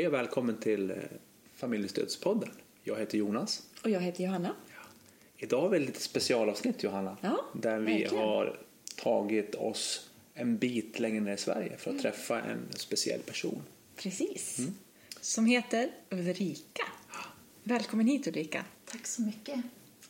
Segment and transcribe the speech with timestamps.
[0.00, 0.96] Hej och välkommen till eh,
[1.54, 2.50] Familjestödspodden.
[2.82, 3.62] Jag heter Jonas.
[3.84, 4.54] Och jag heter Johanna.
[5.36, 7.16] Idag har vi ett lite specialavsnitt Johanna.
[7.20, 8.14] Ja, där vi verkligen.
[8.24, 8.58] har
[8.96, 12.02] tagit oss en bit längre ner i Sverige för att Mm.
[12.02, 13.62] träffa en speciell person.
[13.96, 14.58] Precis.
[14.58, 14.74] Mm.
[15.20, 16.84] Som heter Ulrika.
[17.62, 18.64] Välkommen hit Ulrika.
[18.84, 19.60] Tack så mycket.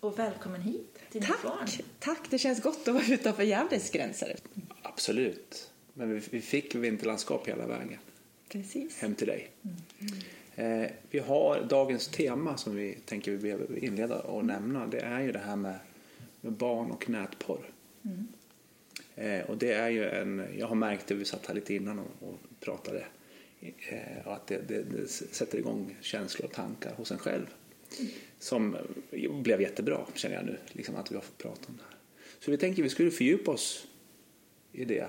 [0.00, 1.30] Och välkommen hit till Tack.
[1.30, 1.68] Nykvarn.
[1.98, 4.36] Tack, det känns gott att vara utanför Gävles gränser.
[4.82, 5.70] Absolut.
[5.95, 7.98] Men vi, vi fick vinterlandskap hela vägen
[8.53, 8.98] Precis.
[8.98, 9.51] hem till dig.
[10.55, 14.86] Eh, vi har dagens tema som vi tänker vi behöver inleda och nämna.
[14.86, 15.79] Det är ju det här med,
[16.41, 17.71] med barn och nätporr.
[19.14, 21.99] Eh, och det är ju en, jag har märkt det, vi satt här lite innan
[21.99, 23.05] och, och pratade,
[23.61, 27.46] eh, att det, det, det sätter igång känslor och tankar hos en själv.
[28.39, 28.77] Som
[29.11, 31.96] eh, blev jättebra känner jag nu, liksom att vi har fått prata om det här.
[32.41, 33.86] Så vi tänker vi skulle fördjupa oss
[34.72, 35.08] i det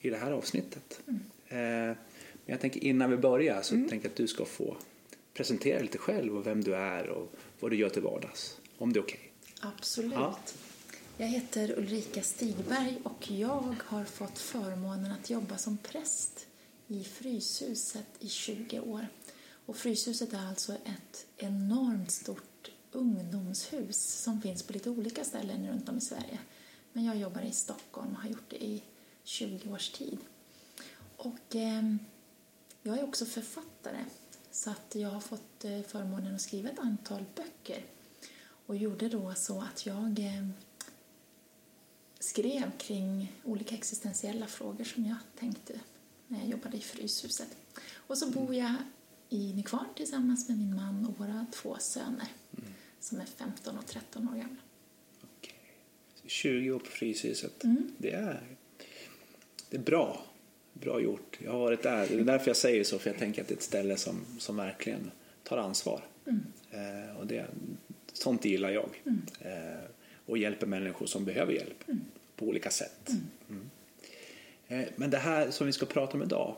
[0.00, 1.00] i det här avsnittet.
[1.48, 1.92] Eh,
[2.50, 4.76] men jag tänker innan vi börjar så tänker jag att du ska få
[5.34, 8.58] presentera lite själv och vem du är och vad du gör till vardags.
[8.78, 9.32] Om det är okej.
[9.60, 10.12] Absolut.
[10.12, 10.38] Ja.
[11.16, 16.46] Jag heter Ulrika Stigberg och jag har fått förmånen att jobba som präst
[16.86, 19.06] i Fryshuset i 20 år.
[19.66, 25.88] Och Fryshuset är alltså ett enormt stort ungdomshus som finns på lite olika ställen runt
[25.88, 26.38] om i Sverige.
[26.92, 28.82] Men jag jobbar i Stockholm och har gjort det i
[29.24, 30.18] 20 års tid.
[31.16, 31.82] Och eh,
[32.82, 34.04] jag är också författare
[34.50, 37.84] så att jag har fått eh, förmånen att skriva ett antal böcker
[38.66, 40.48] och gjorde då så att jag eh,
[42.18, 45.80] skrev kring olika existentiella frågor som jag tänkte
[46.26, 47.56] när jag jobbade i Fryshuset.
[47.94, 48.74] Och så bor jag
[49.28, 52.28] i Nykvarn tillsammans med min man och våra två söner
[53.00, 54.60] som är 15 och 13 år gamla.
[55.38, 55.54] Okej.
[56.26, 57.64] 20 år på Fryshuset.
[57.64, 57.92] Mm.
[57.98, 58.56] Det, är,
[59.70, 60.29] det är bra.
[60.80, 61.38] Bra gjort.
[61.44, 62.06] Jag har varit där.
[62.08, 64.24] Det är därför jag säger så, för jag tänker att det är ett ställe som,
[64.38, 65.10] som verkligen
[65.42, 66.00] tar ansvar.
[66.26, 66.40] Mm.
[66.70, 67.46] Eh, och det,
[68.12, 69.02] sånt gillar jag.
[69.40, 69.84] Eh,
[70.26, 71.84] och hjälper människor som behöver hjälp
[72.36, 73.10] på olika sätt.
[73.48, 73.70] Mm.
[74.68, 76.56] Eh, men det här som vi ska prata om idag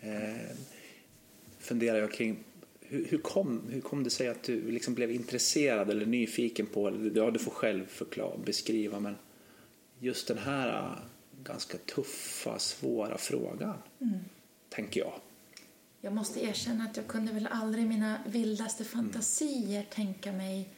[0.00, 0.56] eh,
[1.58, 2.36] funderar jag kring
[2.80, 7.10] hur, hur, kom, hur kom det sig att du liksom blev intresserad eller nyfiken på,
[7.14, 9.16] ja du får själv förklara, beskriva, men
[9.98, 10.98] just den här
[11.44, 13.78] ganska tuffa, svåra frågan,
[14.68, 15.20] tänker jag.
[16.00, 20.68] Jag måste erkänna att jag kunde väl aldrig i mina vildaste fantasier tänka mig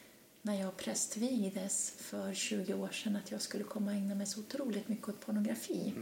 [0.41, 4.87] när jag prästvigdes för 20 år sedan att jag skulle komma ägna mig så otroligt
[4.87, 5.93] mycket åt pornografi.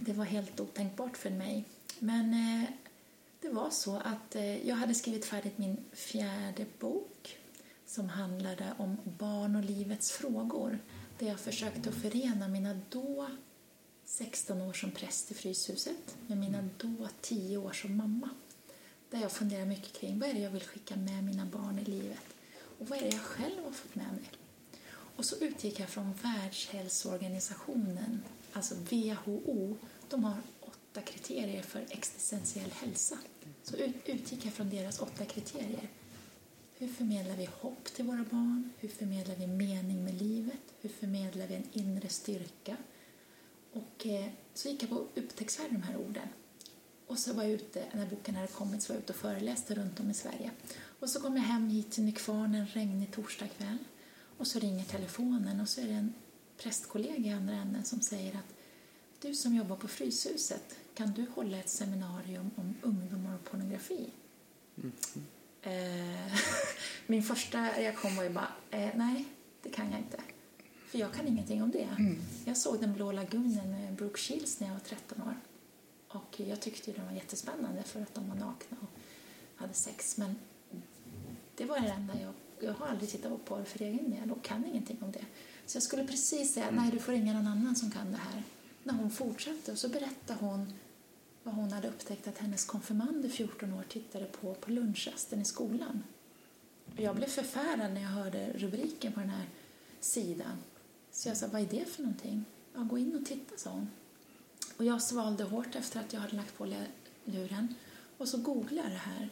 [0.00, 1.64] Det var helt otänkbart för mig.
[1.98, 2.70] Men eh,
[3.40, 7.38] det var så att eh, jag hade skrivit färdigt min fjärde bok
[7.86, 10.78] som handlade om barn och livets frågor
[11.18, 13.26] där jag försökte att förena mina då
[14.18, 18.30] 16 år som präst i Fryshuset med mina då 10 år som mamma.
[19.10, 21.84] Där jag funderar mycket kring vad är det jag vill skicka med mina barn i
[21.84, 22.24] livet
[22.78, 24.30] och vad är det jag själv har fått med mig.
[25.16, 29.76] Och så utgick jag från Världshälsoorganisationen, alltså WHO.
[30.08, 33.18] De har åtta kriterier för existentiell hälsa.
[33.62, 35.88] Så ut, utgick jag från deras åtta kriterier.
[36.78, 38.70] Hur förmedlar vi hopp till våra barn?
[38.78, 40.60] Hur förmedlar vi mening med livet?
[40.80, 42.76] Hur förmedlar vi en inre styrka?
[43.74, 46.28] Och eh, så gick jag på upptäcktsfärd de här orden.
[47.06, 49.74] Och så var jag ute, när boken hade kommit, så var jag ute och föreläste
[49.74, 50.50] runt om i Sverige.
[51.00, 53.78] Och så kom jag hem hit till Nykvarn en regnig torsdagkväll.
[54.38, 56.14] Och så ringer telefonen och så är det en
[56.56, 58.54] prästkollega i andra änden som säger att
[59.20, 64.10] du som jobbar på Fryshuset, kan du hålla ett seminarium om ungdomar och pornografi?
[65.62, 66.38] Eh,
[67.06, 69.24] min första reaktion var ju bara, eh, nej,
[69.62, 70.18] det kan jag inte.
[70.94, 71.88] För jag kan ingenting om det.
[72.44, 75.36] Jag såg Den blå lagunen med Brooke Shields när jag var 13 år.
[76.08, 78.88] Och jag tyckte den var jättespännande för att de var nakna och
[79.56, 80.16] hade sex.
[80.16, 80.36] Men
[81.56, 82.32] det var det enda jag...
[82.60, 85.24] Jag har aldrig tittat på porr för egen del och kan ingenting om det.
[85.66, 88.42] Så jag skulle precis säga, nej du får ringa någon annan som kan det här.
[88.82, 90.72] När hon fortsatte och så berättade hon
[91.42, 95.44] vad hon hade upptäckt att hennes konfirmand i 14 år tittade på på lunchrasten i
[95.44, 96.02] skolan.
[96.92, 99.46] Och jag blev förfärad när jag hörde rubriken på den här
[100.00, 100.58] sidan.
[101.16, 102.44] Så jag sa, vad är det för någonting?
[102.74, 103.90] Ja, gå in och titta, sa hon.
[104.76, 106.74] Och jag svalde hårt efter att jag hade lagt på
[107.24, 107.74] luren.
[108.18, 109.28] Och så googlade jag det här.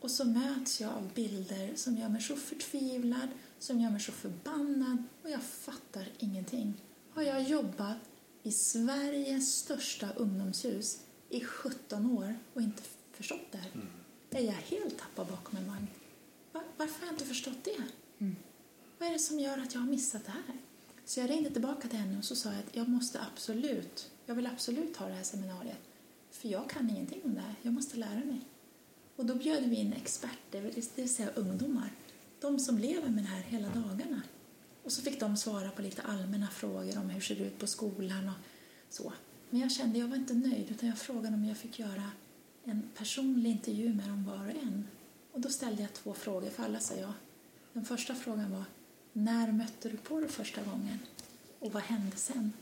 [0.00, 3.28] Och så möts jag av bilder som gör mig så förtvivlad,
[3.58, 6.74] som gör mig så förbannad och jag fattar ingenting.
[7.14, 7.96] Har jag jobbat
[8.42, 10.98] i Sveriges största ungdomshus
[11.28, 12.82] i 17 år och inte
[13.12, 13.70] förstått det här?
[14.30, 15.86] Är jag helt tappad bakom en vagn?
[16.52, 17.82] Va- varför har jag inte förstått det?
[18.98, 20.58] Vad är det som gör att jag har missat det här?
[21.10, 24.34] Så jag ringde tillbaka till henne och så sa jag att jag måste absolut, jag
[24.34, 25.80] vill absolut ha det här seminariet.
[26.30, 28.40] För jag kan ingenting om det här, jag måste lära mig.
[29.16, 31.90] Och då bjöd vi in experter, det vill säga ungdomar.
[32.40, 34.22] De som lever med det här hela dagarna.
[34.84, 37.66] Och så fick de svara på lite allmänna frågor om hur det ser ut på
[37.66, 38.34] skolan och
[38.94, 39.12] så.
[39.50, 42.10] Men jag kände jag var inte nöjd utan jag frågade om jag fick göra
[42.64, 44.88] en personlig intervju med dem var och en.
[45.32, 47.14] Och då ställde jag två frågor, för alla sa ja.
[47.72, 48.64] Den första frågan var
[49.12, 50.98] när mötte du på det första gången?
[51.58, 52.52] Och vad hände sen?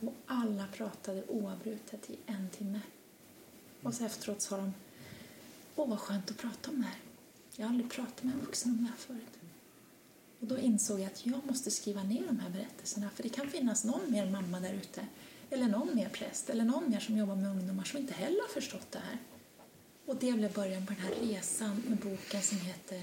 [0.00, 2.80] Och alla pratade oavbrutet i en timme.
[3.82, 4.74] Och så efteråt sa de
[5.76, 6.98] Åh, vad skönt att prata om det här.
[7.56, 9.38] Jag har aldrig pratat med en vuxen om det här förut.
[10.40, 13.50] Och då insåg jag att jag måste skriva ner de här berättelserna för det kan
[13.50, 15.06] finnas någon mer mamma där ute
[15.50, 18.48] eller någon mer präst eller någon mer som jobbar med ungdomar som inte heller har
[18.48, 19.18] förstått det här.
[20.06, 23.02] Och det blev början på den här resan med boken som heter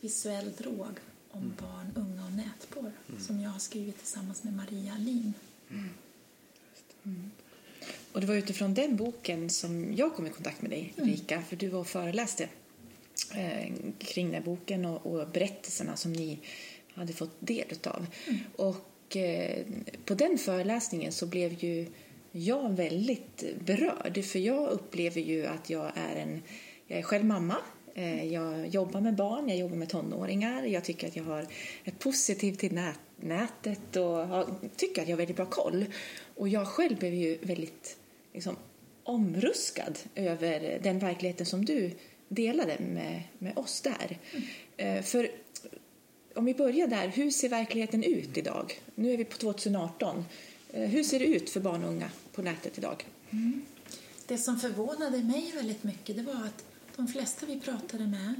[0.00, 1.00] Visuell drog
[1.36, 1.56] om mm.
[1.60, 3.20] barn, unga och nätporr mm.
[3.20, 5.34] som jag har skrivit tillsammans med Maria Alin.
[5.70, 5.88] Mm.
[7.04, 7.30] mm.
[8.12, 11.10] Och det var utifrån den boken som jag kom i kontakt med dig, mm.
[11.10, 12.48] Rika, för du var och föreläste
[13.34, 16.38] eh, kring den boken och, och, berättelserna som ni
[16.94, 18.06] hade fått del av.
[18.26, 18.40] Mm.
[18.56, 19.66] Och eh,
[20.04, 21.86] på den föreläsningen så blev ju
[22.32, 26.42] jag väldigt berörd, för jag upplever ju att jag är en
[26.86, 27.56] jag är själv mamma
[27.98, 30.62] Eh, jag jobbar med barn, jag jobbar med tonåringar.
[30.62, 31.46] Jag tycker att jag har
[31.84, 34.46] ett positivt till nät, nätet och har,
[34.76, 35.84] tycker att jag har väldigt bra koll.
[36.34, 37.96] Och jag själv blev ju väldigt
[38.32, 38.56] liksom,
[39.02, 41.90] omruskad över den verkligheten som du
[42.28, 44.18] delade med, med oss där.
[44.78, 45.02] Mm.
[45.02, 45.30] För
[46.34, 48.80] om vi börjar där, hur ser verkligheten ut idag?
[48.94, 50.24] Nu är vi på 2018.
[50.72, 53.06] Eh, hur ser det ut för barn och unga på nätet idag?
[53.30, 53.62] Mm.
[54.26, 56.64] Det som förvånade mig väldigt mycket det var att
[56.96, 58.34] de flesta vi pratade med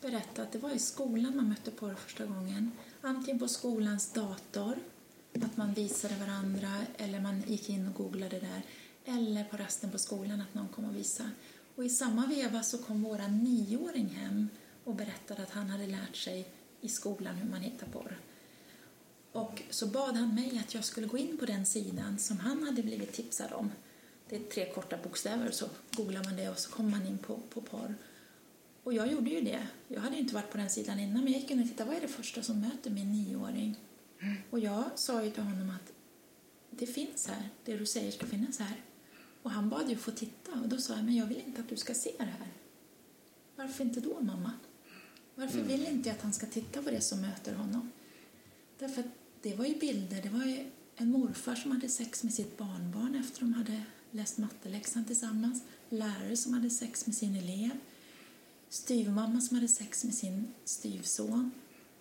[0.00, 2.72] berättade att det var i skolan man mötte porr första gången.
[3.00, 4.78] Antingen på skolans dator,
[5.34, 8.62] att man visade varandra eller man gick in och googlade där.
[9.04, 11.30] Eller på rasten på skolan, att någon kom och visade.
[11.76, 14.48] Och i samma veva så kom vår nioåring hem
[14.84, 16.48] och berättade att han hade lärt sig
[16.80, 18.18] i skolan hur man hittar porr.
[19.32, 22.62] Och så bad han mig att jag skulle gå in på den sidan som han
[22.62, 23.70] hade blivit tipsad om
[24.30, 27.40] det är tre korta bokstäver så googlar man det och så kommer man in på,
[27.50, 27.94] på porr.
[28.82, 29.66] Och jag gjorde ju det.
[29.88, 31.96] Jag hade inte varit på den sidan innan men jag gick in och tittade vad
[31.96, 33.76] är det första som möter min nioåring.
[34.20, 34.36] Mm.
[34.50, 35.92] Och jag sa ju till honom att
[36.70, 38.76] det finns här, det du säger ska finnas här.
[39.42, 41.68] Och han bad ju få titta och då sa jag men jag vill inte att
[41.68, 42.48] du ska se det här.
[43.56, 44.52] Varför inte då mamma?
[45.34, 45.68] Varför mm.
[45.68, 47.90] vill inte jag att han ska titta på det som möter honom?
[48.78, 49.08] Därför att
[49.42, 53.14] det var ju bilder, det var ju en morfar som hade sex med sitt barnbarn
[53.14, 57.70] efter de hade läst matteläxan tillsammans, lärare som hade sex med sin elev,
[58.68, 61.50] styvmamma som hade sex med sin styvson.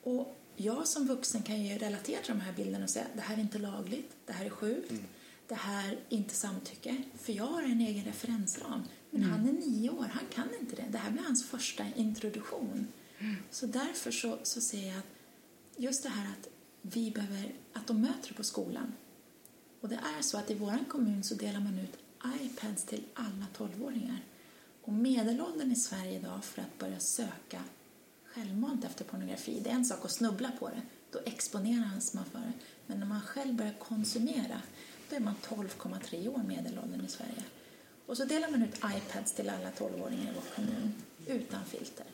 [0.03, 3.35] Och jag som vuxen kan ju relatera till de här bilderna och säga det här
[3.37, 5.03] är inte lagligt, det här är sjukt, mm.
[5.47, 7.03] det här är inte samtycke.
[7.17, 8.83] För jag har en egen referensram.
[9.09, 9.31] Men mm.
[9.31, 10.85] han är nio år, han kan inte det.
[10.91, 12.87] Det här blir hans första introduktion.
[13.19, 13.35] Mm.
[13.51, 15.05] Så därför så, så ser jag att
[15.77, 16.47] just det här att
[16.81, 18.93] vi behöver, att de möter det på skolan.
[19.81, 21.97] Och det är så att i vår kommun så delar man ut
[22.41, 24.19] iPads till alla 12-åringar.
[24.81, 27.63] Och medelåldern i Sverige idag för att börja söka
[28.25, 30.81] självmant efter pornografi, det är en sak att snubbla på det,
[31.11, 32.53] då exponeras man för det.
[32.87, 34.61] Men när man själv börjar konsumera,
[35.09, 37.43] då är man 12,3 år medelåldern i Sverige.
[38.05, 40.93] Och så delar man ut iPads till alla 12-åringar i vår kommun,
[41.27, 42.05] utan filter.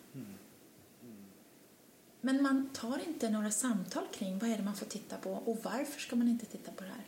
[2.22, 5.60] Men man tar inte några samtal kring vad är det man får titta på och
[5.64, 7.06] varför ska man inte titta på det här.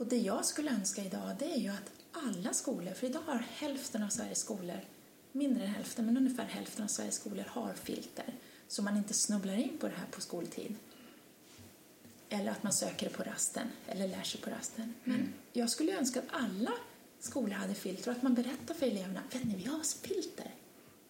[0.00, 3.44] Och det jag skulle önska idag det är ju att alla skolor, för idag har
[3.54, 4.80] hälften av Sveriges skolor,
[5.32, 8.34] mindre än hälften, men ungefär hälften av Sveriges skolor har filter
[8.68, 10.74] så man inte snubblar in på det här på skoltid.
[12.28, 14.94] Eller att man söker det på rasten eller lär sig på rasten.
[15.04, 15.32] Men mm.
[15.52, 16.72] jag skulle önska att alla
[17.18, 20.54] skolor hade filter och att man berättar för eleverna, vet ni, vi har filter.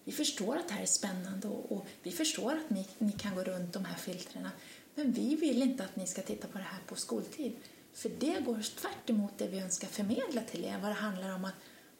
[0.04, 3.34] Vi förstår att det här är spännande och, och vi förstår att ni, ni kan
[3.34, 4.50] gå runt de här filtrerna.
[4.94, 7.56] Men vi vill inte att ni ska titta på det här på skoltid.
[7.92, 10.78] För det går tvärt emot det vi önskar förmedla till er.
[10.82, 11.54] Vad det handlar om att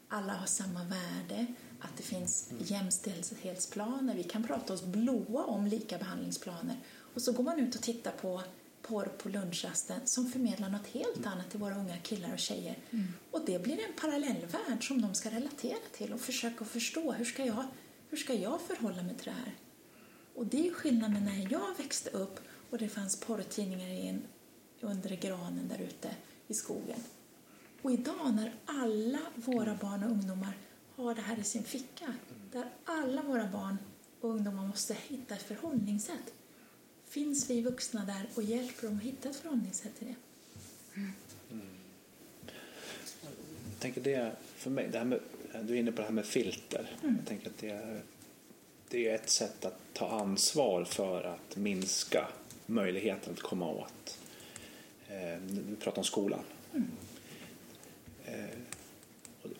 [0.07, 1.45] alla har samma värde,
[1.79, 4.15] att det finns jämställdhetsplaner.
[4.15, 6.77] Vi kan prata oss blåa om likabehandlingsplaner.
[7.13, 8.41] Och så går man ut och tittar på
[8.81, 12.77] porr på lunchrasten som förmedlar något helt annat till våra unga killar och tjejer.
[12.89, 13.07] Mm.
[13.31, 17.11] Och det blir en parallellvärld som de ska relatera till och försöka förstå.
[17.11, 17.63] Hur ska jag,
[18.09, 19.55] hur ska jag förhålla mig till det här?
[20.35, 24.21] Och det är skillnaden när jag växte upp och det fanns porrtidningar i en
[24.81, 26.15] under granen där ute
[26.47, 26.99] i skogen.
[27.81, 30.53] Och idag när alla våra barn och ungdomar
[30.95, 32.13] har det här i sin ficka,
[32.51, 33.77] där alla våra barn
[34.21, 36.33] och ungdomar måste hitta ett förhållningssätt,
[37.09, 40.15] finns vi vuxna där och hjälper dem att hitta ett förhållningssätt till det.
[40.95, 41.11] Mm.
[43.71, 45.19] Jag tänker det, för mig, det här med
[45.59, 46.95] du är inne på det här med filter.
[47.03, 47.15] Mm.
[47.19, 48.01] Jag tänker att det är,
[48.89, 52.27] det är ett sätt att ta ansvar för att minska
[52.65, 54.19] möjligheten att komma åt.
[55.11, 56.43] Eh, vi pratar om skolan.
[56.73, 56.87] Mm.
[58.25, 58.57] Eh,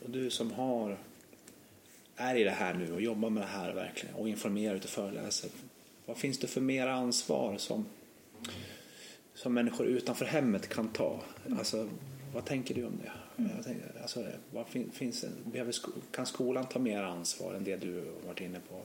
[0.03, 0.98] och du som har
[2.15, 4.89] är i det här nu och jobbar med det här verkligen och informerar ut och
[4.89, 5.50] föreläser.
[6.05, 7.86] Vad finns det för mer ansvar som,
[9.34, 11.20] som människor utanför hemmet kan ta?
[11.58, 11.89] Alltså,
[12.34, 13.12] vad tänker du om det?
[13.43, 13.63] Mm.
[13.63, 15.75] Tänker, alltså, vad fin, finns behöver,
[16.12, 18.81] kan skolan ta mer ansvar än det du har varit inne på?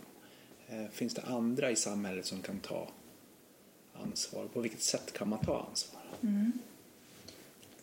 [0.68, 2.88] Eh, finns det andra i samhället som kan ta
[3.92, 4.48] ansvar?
[4.52, 5.95] På vilket sätt kan man ta ansvar?
[6.20, 6.52] Mm.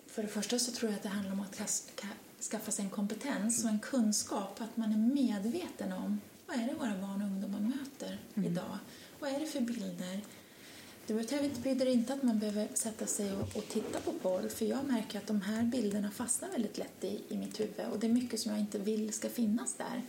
[0.07, 1.89] För det första så tror jag att det handlar om att
[2.51, 6.73] skaffa sig en kompetens och en kunskap, att man är medveten om vad är det
[6.73, 8.51] våra barn och ungdomar möter mm.
[8.51, 8.77] idag?
[9.19, 10.21] Vad är det för bilder?
[11.07, 14.85] Det betyder inte att man behöver sätta sig och, och, titta på porr för jag
[14.85, 18.11] märker att de här bilderna fastnar väldigt lätt i, i mitt huvud och det är
[18.11, 20.01] mycket som jag inte vill ska finnas där.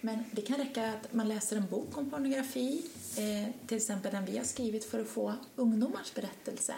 [0.00, 2.82] Men det kan räcka att man läser en bok om pornografi,
[3.16, 6.74] eh, till exempel den vi har skrivit för att få ungdomars berättelse.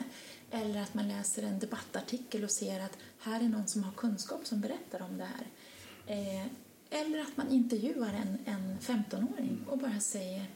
[0.54, 4.46] Eller att man läser en debattartikel och ser att här är någon som har kunskap
[4.46, 5.46] som berättar om det här.
[6.06, 6.46] Eh,
[6.90, 10.46] eller att man intervjuar en, en 15-åring och bara säger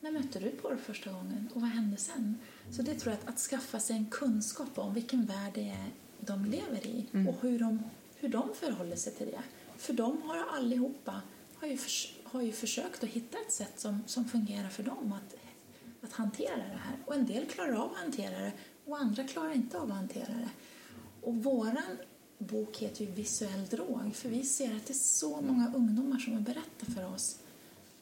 [0.00, 2.38] när mötte du porr första gången och vad hände sen?
[2.70, 5.90] Så det tror jag att, att skaffa sig en kunskap om vilken värld det är
[6.20, 7.28] de lever i mm.
[7.28, 7.82] och hur de,
[8.16, 9.42] hur de förhåller sig till det.
[9.76, 11.20] För de har allihopa
[11.54, 11.90] har ju, för,
[12.24, 15.36] har ju försökt att hitta ett sätt som, som fungerar för dem att,
[16.04, 16.96] att hantera det här.
[17.04, 18.52] Och en del klarar av att hantera det
[18.84, 20.50] och andra klarar inte av att hantera det.
[21.20, 21.96] Och våran
[22.38, 26.32] bok heter ju Visuell drog för vi ser att det är så många ungdomar som
[26.32, 27.38] har berättat för oss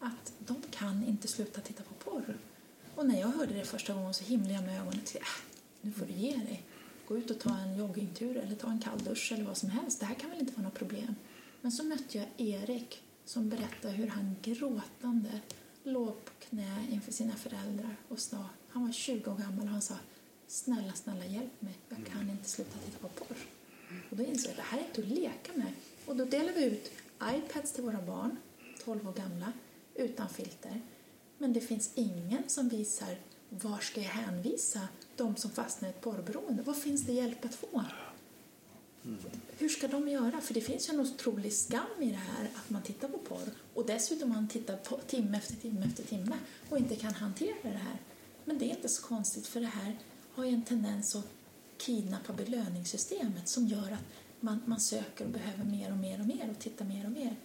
[0.01, 2.39] att de kan inte sluta titta på porr.
[2.95, 5.25] Och när jag hörde det första gången så himlade jag med ögonen och tänkte, äh,
[5.81, 6.63] nu får du ge dig.
[7.09, 10.01] Gå ut och ta en joggingtur eller ta en kall dusch eller vad som helst.
[10.01, 11.15] Det här kan väl inte vara något problem.
[11.61, 15.41] Men så mötte jag Erik som berättade hur han gråtande
[15.85, 19.83] låg på knä inför sina föräldrar och sa, han var 20 år gammal och han
[19.83, 19.95] sa
[20.53, 23.37] snälla, snälla hjälp mig, jag kan inte sluta titta på porr.
[24.11, 25.73] Och då insåg jag att det här är inte att leka med.
[26.07, 26.91] Och då delade vi ut
[27.23, 28.37] iPads till våra barn,
[28.85, 29.53] 12 år gamla,
[29.95, 30.81] utan filter.
[31.39, 33.17] Men det finns ingen som visar
[33.49, 34.81] var ska jag hänvisa
[35.17, 36.63] de som fastnar i ett porrberoende.
[36.63, 37.85] Var finns det hjälp att få?
[39.05, 39.19] Mm.
[39.59, 40.41] Hur ska de göra?
[40.41, 43.51] För det finns ju en otrolig skam i det här att man tittar på porr
[43.75, 47.69] och dessutom man tittar på timme efter timme efter timme och inte kan hantera det
[47.69, 47.99] här.
[48.45, 49.97] Men det är inte så konstigt för det här
[50.35, 51.29] har ju en tendens att
[51.77, 54.05] kidnappa belöningssystemet som gör att
[54.41, 57.37] man, man söker och behöver mer och mer och mer och tittar mer och mer.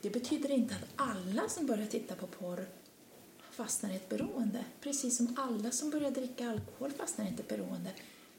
[0.00, 2.66] Det betyder inte att alla som börjar titta på porr
[3.50, 4.64] fastnar i ett beroende.
[4.80, 7.90] Precis som alla som börjar dricka alkohol fastnar i ett beroende.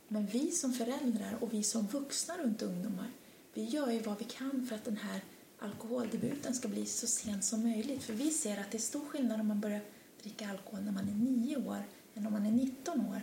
[0.08, 3.12] Men vi som föräldrar och vi som vuxna runt ungdomar,
[3.54, 5.22] vi gör ju vad vi kan för att den här
[5.60, 8.04] alkoholdebuten ska bli så sen som möjligt.
[8.04, 9.82] För vi ser att det är stor skillnad om man börjar
[10.22, 11.84] dricka alkohol när man är nio år
[12.14, 13.22] än om man är 19 år.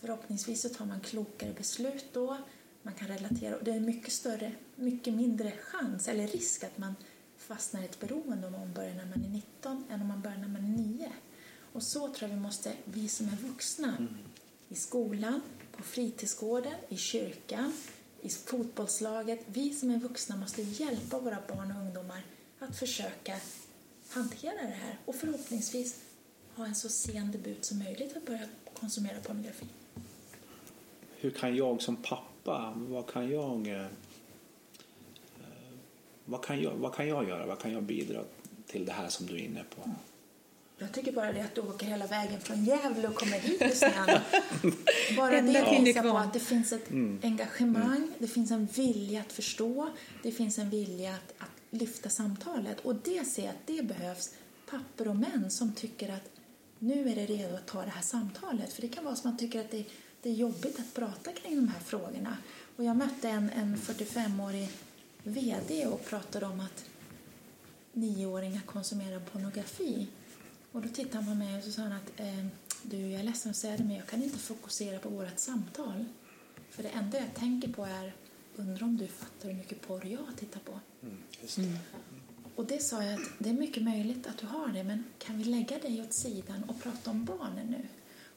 [0.00, 2.36] För förhoppningsvis så tar man klokare beslut då,
[2.82, 6.94] man kan relatera och det är mycket större, mycket mindre chans eller risk att man
[7.36, 10.38] fastnar i ett beroende om man börjar när man är 19 än om man börjar
[10.38, 11.12] när man är 9.
[11.72, 14.18] Och så tror jag vi måste, vi som är vuxna, mm.
[14.68, 15.40] i skolan,
[15.72, 17.72] på fritidsgården, i kyrkan,
[18.22, 22.22] i fotbollslaget, vi som är vuxna måste hjälpa våra barn och ungdomar
[22.58, 23.36] att försöka
[24.08, 26.00] hantera det här och förhoppningsvis
[26.54, 29.66] ha en så sen debut som möjligt att börja konsumera pornografi.
[31.16, 33.86] Hur kan jag som pappa, vad kan jag eh,
[36.24, 37.46] vad kan, jag, vad kan jag göra?
[37.46, 38.20] Vad kan jag bidra
[38.66, 39.90] till det här som du är inne på?
[40.78, 43.76] Jag tycker bara det att du åker hela vägen från Gävle och kommer hit med
[43.76, 44.20] snön.
[45.16, 47.20] Bara det visar på att det finns ett mm.
[47.22, 48.12] engagemang, mm.
[48.18, 49.88] det finns en vilja att förstå,
[50.22, 52.80] det finns en vilja att, att lyfta samtalet.
[52.80, 54.34] Och det ser jag att det behövs
[54.70, 56.30] papper och män som tycker att
[56.78, 58.72] nu är det redo att ta det här samtalet.
[58.72, 59.84] För det kan vara som att man tycker att det,
[60.26, 62.36] det är jobbigt att prata kring de här frågorna.
[62.76, 64.70] Och jag mötte en, en 45-årig
[65.22, 66.84] VD och pratade om att
[67.92, 70.06] nioåringar konsumerar pornografi.
[70.72, 72.46] Och då tittade han på mig och så sa han att eh,
[72.82, 76.04] du, jag är ledsen att säga det, men jag kan inte fokusera på vårt samtal.
[76.70, 78.12] För det enda jag tänker på är,
[78.56, 80.80] undrar om du fattar hur mycket porr jag tittar på.
[81.02, 81.58] Mm, det.
[81.58, 81.78] Mm.
[82.56, 85.38] Och det sa jag att det är mycket möjligt att du har det, men kan
[85.38, 87.86] vi lägga dig åt sidan och prata om barnen nu?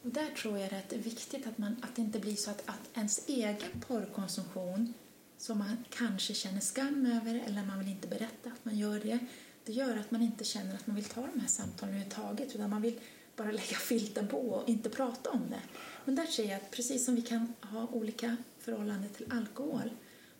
[0.03, 2.51] Och där tror jag att det är viktigt att, man, att det inte blir så
[2.51, 4.93] att, att ens egen porrkonsumtion
[5.37, 9.19] som man kanske känner skam över eller man vill inte berätta att man gör det.
[9.65, 12.69] Det gör att man inte känner att man vill ta de här samtalen överhuvudtaget utan
[12.69, 12.99] man vill
[13.35, 15.61] bara lägga filten på och inte prata om det.
[16.05, 19.91] Men där ser jag att precis som vi kan ha olika förhållanden till alkohol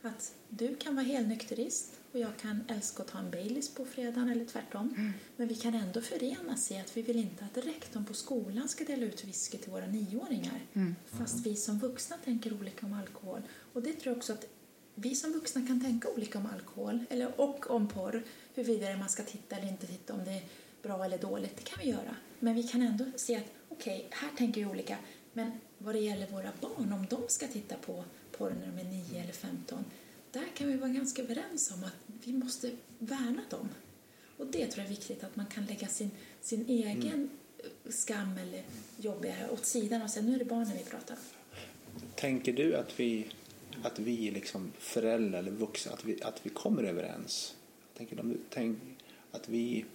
[0.02, 4.30] Att du kan vara helnykterist och jag kan älska att ta en Baileys på fredagen
[4.30, 4.94] eller tvärtom.
[4.98, 5.12] Mm.
[5.36, 8.84] Men vi kan ändå förenas i att vi vill inte att rektorn på skolan ska
[8.84, 10.60] dela ut whisky till våra nioåringar.
[10.74, 10.96] Mm.
[11.06, 13.42] Fast vi som vuxna tänker olika om alkohol.
[13.74, 14.46] Och det tror jag också att
[14.96, 18.24] vi som vuxna kan tänka olika om alkohol eller, och om porr.
[18.56, 20.44] Huruvida man ska titta eller inte titta, om det är
[20.82, 21.58] bra eller dåligt.
[21.58, 22.16] Det kan vi göra.
[22.40, 24.98] Men vi kan ändå se att okej, okay, här tänker vi olika.
[25.34, 28.04] Men vad det gäller våra barn, om de ska titta på
[28.38, 29.86] porr när de är 9 eller 15,
[30.32, 31.94] där kan vi vara ganska överens om att
[32.26, 33.70] vi måste värna dem.
[34.38, 37.30] Och det tror jag är viktigt, att man kan lägga sin, sin egen mm.
[37.90, 38.64] skam eller
[38.98, 41.22] jobbiga åt sidan och säga nu är det barnen vi pratar om.
[42.16, 43.28] Tänker du att vi,
[43.84, 47.56] att vi liksom föräldrar eller vuxna, att vi, att vi kommer överens?
[47.98, 48.78] Tänker du, tänk,
[49.32, 49.86] att vi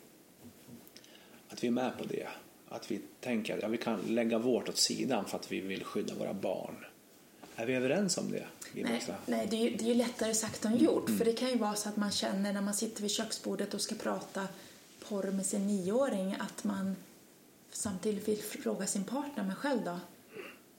[1.48, 2.28] att vi är med på det.
[2.68, 5.84] Att vi tänker att ja, vi kan lägga vårt åt sidan för att vi vill
[5.84, 6.84] skydda våra barn.
[7.56, 8.46] Är vi överens om det?
[8.74, 11.08] Nej, nej det, är ju, det är ju lättare sagt än gjort.
[11.08, 11.18] Mm.
[11.18, 13.80] För det kan ju vara så att man känner när man sitter vid köksbordet och
[13.80, 14.48] ska prata
[15.08, 16.96] porr med sin nioåring att man
[17.72, 20.00] samtidigt vill fråga sin partner, men själv då?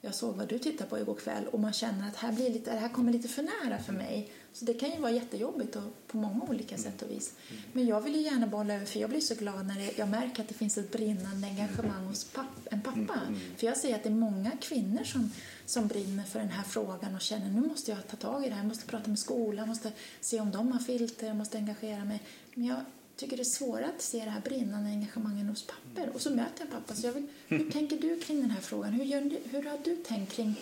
[0.00, 2.72] Jag såg vad du tittade på igår kväll och man känner att här blir lite,
[2.72, 4.32] det här kommer lite för nära för mig.
[4.56, 7.32] Så det kan ju vara jättejobbigt och på många olika sätt och vis.
[7.72, 10.42] Men jag vill ju gärna bolla över för jag blir så glad när jag märker
[10.42, 13.20] att det finns ett brinnande engagemang hos papp, en pappa.
[13.56, 15.32] För jag ser att det är många kvinnor som,
[15.66, 18.54] som brinner för den här frågan och känner nu måste jag ta tag i det
[18.54, 21.58] här, jag måste prata med skolan, jag måste se om de har filter, jag måste
[21.58, 22.22] engagera mig.
[22.54, 22.80] Men jag
[23.16, 26.10] tycker det är svårare att se det här brinnande engagemanget hos papper.
[26.14, 26.94] Och så möter jag pappa.
[26.94, 28.92] Så jag vill, hur tänker du kring den här frågan?
[28.92, 30.60] Hur, du, hur har du tänkt kring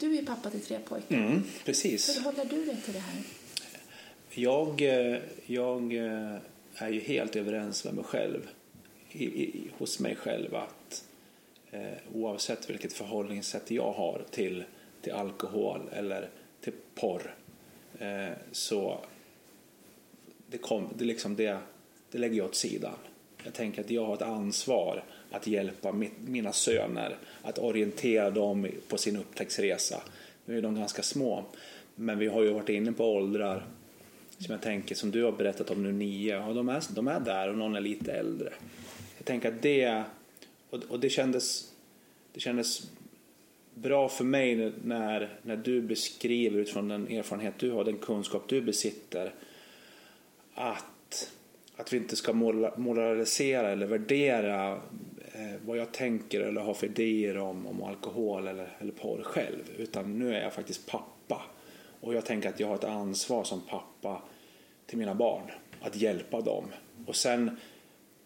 [0.00, 1.16] du är pappa till tre pojkar.
[1.16, 2.16] Mm, precis.
[2.16, 3.22] Hur håller du dig till det här?
[4.30, 6.36] Jag, eh, jag eh,
[6.74, 8.48] är ju helt överens med mig själv,
[9.12, 11.04] i, i, hos mig själv att
[11.70, 11.80] eh,
[12.14, 14.64] oavsett vilket förhållningssätt jag har till,
[15.00, 16.28] till alkohol eller
[16.60, 17.34] till porr
[17.98, 19.00] eh, så
[20.46, 21.58] det, kom, det, liksom det,
[22.10, 22.96] det lägger jag åt sidan.
[23.44, 25.94] Jag tänker att jag har ett ansvar att hjälpa
[26.24, 30.02] mina söner att orientera dem på sin upptäcktsresa.
[30.44, 31.44] Nu är de ganska små,
[31.94, 33.66] men vi har ju varit inne på åldrar
[34.38, 37.20] som jag tänker, som du har berättat om nu, nio, ja, de, är, de är
[37.20, 38.52] där och någon är lite äldre.
[39.18, 40.02] Jag tänker att det,
[40.70, 41.72] och, och det kändes,
[42.32, 42.90] det kändes
[43.74, 48.60] bra för mig när, när du beskriver utifrån den erfarenhet du har, den kunskap du
[48.60, 49.34] besitter,
[50.54, 51.32] att,
[51.76, 54.80] att vi inte ska moralisera eller värdera
[55.40, 59.70] Eh, vad jag tänker eller har för idéer om, om alkohol eller, eller porr själv.
[59.78, 61.42] Utan nu är jag faktiskt pappa.
[62.00, 64.22] Och jag tänker att jag har ett ansvar som pappa
[64.86, 65.50] till mina barn.
[65.80, 66.64] Att hjälpa dem.
[67.06, 67.56] Och sen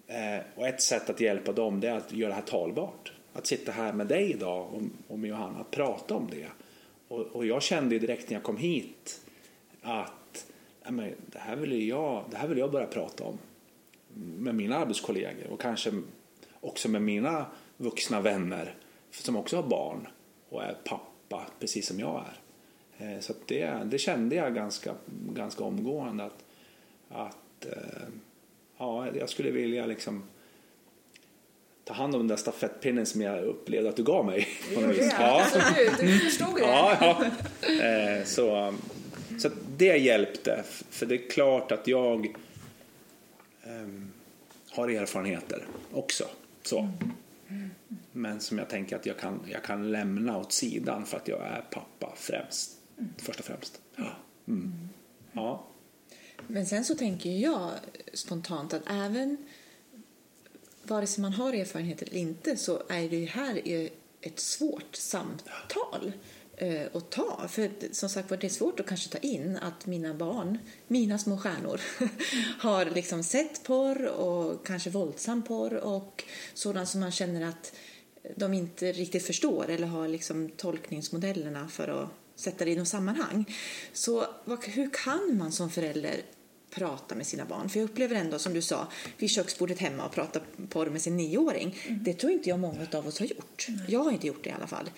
[0.07, 3.13] eh, och ett sätt att hjälpa dem det är att göra det här talbart.
[3.33, 6.49] Att sitta här med dig idag och, och med Johanna och prata om det.
[7.09, 9.21] Och, och jag kände direkt när jag kom hit
[9.83, 10.47] att
[10.89, 13.39] men, det, här vill jag, det här vill jag börja prata om
[14.39, 15.93] med mina arbetskollegor och kanske
[16.65, 17.47] också med mina
[17.77, 18.75] vuxna vänner
[19.11, 20.09] som också har barn
[20.49, 22.41] och är pappa precis som jag är.
[22.99, 24.95] Eh, så det, det kände jag ganska,
[25.35, 26.45] ganska omgående att,
[27.09, 28.09] att eh,
[28.79, 30.25] ja, jag skulle vilja liksom
[31.85, 34.49] ta hand om den där stafettpinnen som jag upplevde att du gav mig.
[34.75, 34.97] Jo, det.
[34.97, 35.41] Ja.
[35.41, 35.59] Alltså,
[36.01, 36.61] du, du förstod det.
[36.67, 37.25] Ja, ja.
[37.85, 38.75] Eh, så,
[39.39, 40.65] så det hjälpte.
[40.91, 42.37] För det är klart att jag
[43.67, 44.13] um,
[44.71, 46.25] har erfarenheter också.
[46.65, 46.89] Så.
[48.13, 51.47] Men som jag tänker att jag kan, jag kan lämna åt sidan för att jag
[51.47, 52.79] är pappa främst.
[53.17, 53.81] Först och främst.
[53.97, 54.17] Ja.
[54.49, 54.89] Mm.
[55.33, 55.65] ja.
[56.47, 57.71] Men sen så tänker jag
[58.13, 59.37] spontant att även
[60.83, 63.63] vare sig man har erfarenhet eller inte så är det här
[64.21, 66.13] ett svårt samtal
[66.57, 67.49] eh, att ta.
[67.49, 71.39] För som sagt det är svårt att kanske ta in att mina barn, mina små
[71.39, 71.81] stjärnor,
[72.59, 77.73] har liksom sett porr och kanske våldsam porr och sådant som man känner att
[78.37, 83.55] de inte riktigt förstår eller har liksom tolkningsmodellerna för att sätta det i något sammanhang.
[83.93, 86.17] Så vad, hur kan man som förälder
[86.75, 87.69] prata med sina barn.
[87.69, 91.17] För jag upplever ändå, som du sa, vid köksbordet hemma och prata porr med sin
[91.17, 91.77] nioåring.
[91.87, 92.05] Mm.
[92.05, 93.67] Det tror inte jag många av oss har gjort.
[93.69, 93.85] Nej.
[93.89, 94.91] Jag har inte gjort det i alla fall.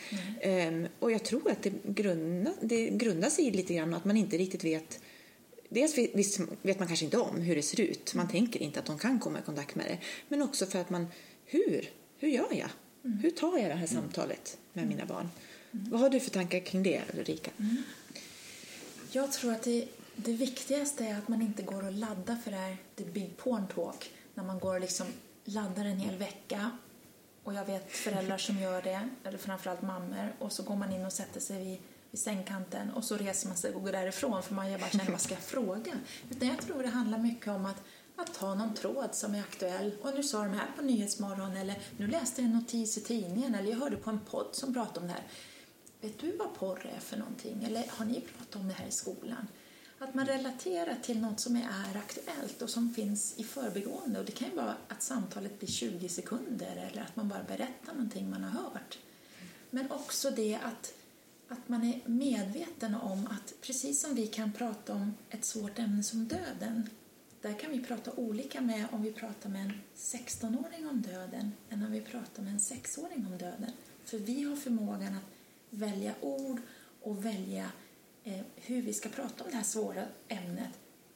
[0.44, 4.38] Um, och jag tror att det, grunda, det grundar sig lite grann att man inte
[4.38, 5.00] riktigt vet
[5.68, 8.14] Dels visst vet man kanske inte om hur det ser ut.
[8.14, 9.98] Man tänker inte att de kan komma i kontakt med det.
[10.28, 11.06] Men också för att man,
[11.44, 11.90] hur?
[12.18, 12.70] Hur gör jag?
[13.04, 13.18] Mm.
[13.18, 15.28] Hur tar jag det här samtalet med mina barn?
[15.72, 15.90] Mm.
[15.90, 17.50] Vad har du för tankar kring det, Ulrika?
[17.58, 17.82] Mm.
[19.12, 22.56] Jag tror att det det viktigaste är att man inte går och laddar för det
[22.56, 24.10] här the big porn talk.
[24.34, 25.06] När man går och liksom
[25.44, 26.70] laddar en hel vecka.
[27.42, 30.34] Och jag vet föräldrar som gör det, eller framförallt mammor.
[30.38, 31.78] Och så går man in och sätter sig vid,
[32.10, 35.20] vid sängkanten och så reser man sig och går därifrån för man bara känner vad
[35.20, 35.92] ska jag fråga?
[36.30, 37.82] Utan jag tror det handlar mycket om att,
[38.16, 41.78] att ta någon tråd som är aktuell och nu sa de här på Nyhetsmorgon eller
[41.96, 45.00] nu läste jag en notis i tidningen eller jag hörde på en podd som pratade
[45.00, 45.24] om det här.
[46.00, 47.64] Vet du vad porr är för någonting?
[47.64, 49.46] Eller har ni pratat om det här i skolan?
[49.98, 54.18] Att man relaterar till något som är aktuellt och som finns i förbigående.
[54.18, 57.92] Och det kan ju vara att samtalet blir 20 sekunder eller att man bara berättar
[57.92, 58.98] någonting man har hört.
[59.70, 60.94] Men också det att,
[61.48, 66.02] att man är medveten om att precis som vi kan prata om ett svårt ämne
[66.02, 66.90] som döden
[67.42, 71.82] där kan vi prata olika med om vi pratar med en 16-åring om döden än
[71.82, 73.72] om vi pratar med en 6-åring om döden.
[74.04, 75.24] För vi har förmågan att
[75.70, 76.60] välja ord
[77.02, 77.70] och välja
[78.26, 80.70] Eh, hur vi ska prata om det här svåra ämnet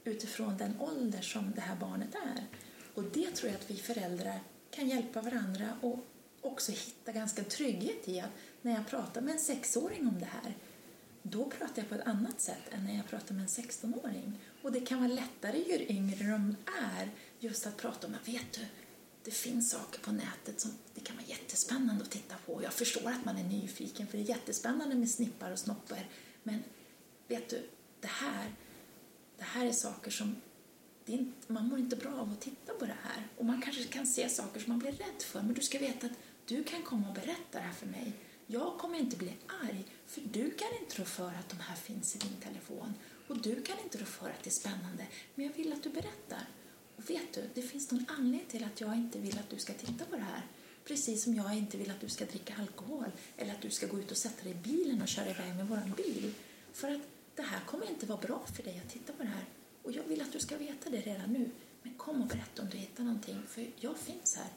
[0.05, 2.47] utifrån den ålder som det här barnet är.
[2.95, 5.99] Och det tror jag att vi föräldrar kan hjälpa varandra och
[6.41, 8.31] också hitta ganska trygghet i att
[8.63, 10.55] när jag pratar med en sexåring om det här
[11.23, 14.41] då pratar jag på ett annat sätt än när jag pratar med en 16-åring.
[14.63, 18.67] Och det kan vara lättare ju yngre de är just att prata om, vet du,
[19.25, 22.63] det finns saker på nätet som det kan vara jättespännande att titta på.
[22.63, 26.09] Jag förstår att man är nyfiken för det är jättespännande med snippar och snoppar.
[26.43, 26.63] Men
[27.31, 27.69] vet du,
[28.01, 28.53] det här,
[29.39, 30.37] det här är saker som
[31.07, 33.29] inte, man mår inte bra av att titta på det här.
[33.37, 35.43] Och man kanske kan se saker som man blir rädd för.
[35.43, 38.13] Men du ska veta att du kan komma och berätta det här för mig.
[38.47, 42.17] Jag kommer inte bli arg, för du kan inte rå för att de här finns
[42.17, 42.95] i din telefon.
[43.29, 45.91] Och du kan inte rå för att det är spännande, men jag vill att du
[45.91, 46.47] berättar.
[46.97, 49.73] Och vet du, det finns någon anledning till att jag inte vill att du ska
[49.73, 50.43] titta på det här.
[50.85, 53.99] Precis som jag inte vill att du ska dricka alkohol eller att du ska gå
[53.99, 56.35] ut och sätta dig i bilen och köra iväg med våran bil.
[56.73, 57.01] För att
[57.37, 59.45] det här kommer inte vara bra för dig att titta på det här.
[59.83, 61.51] Och jag vill att du ska veta det redan nu.
[61.83, 64.49] Men kom och berätta om du hittar någonting, för jag finns här.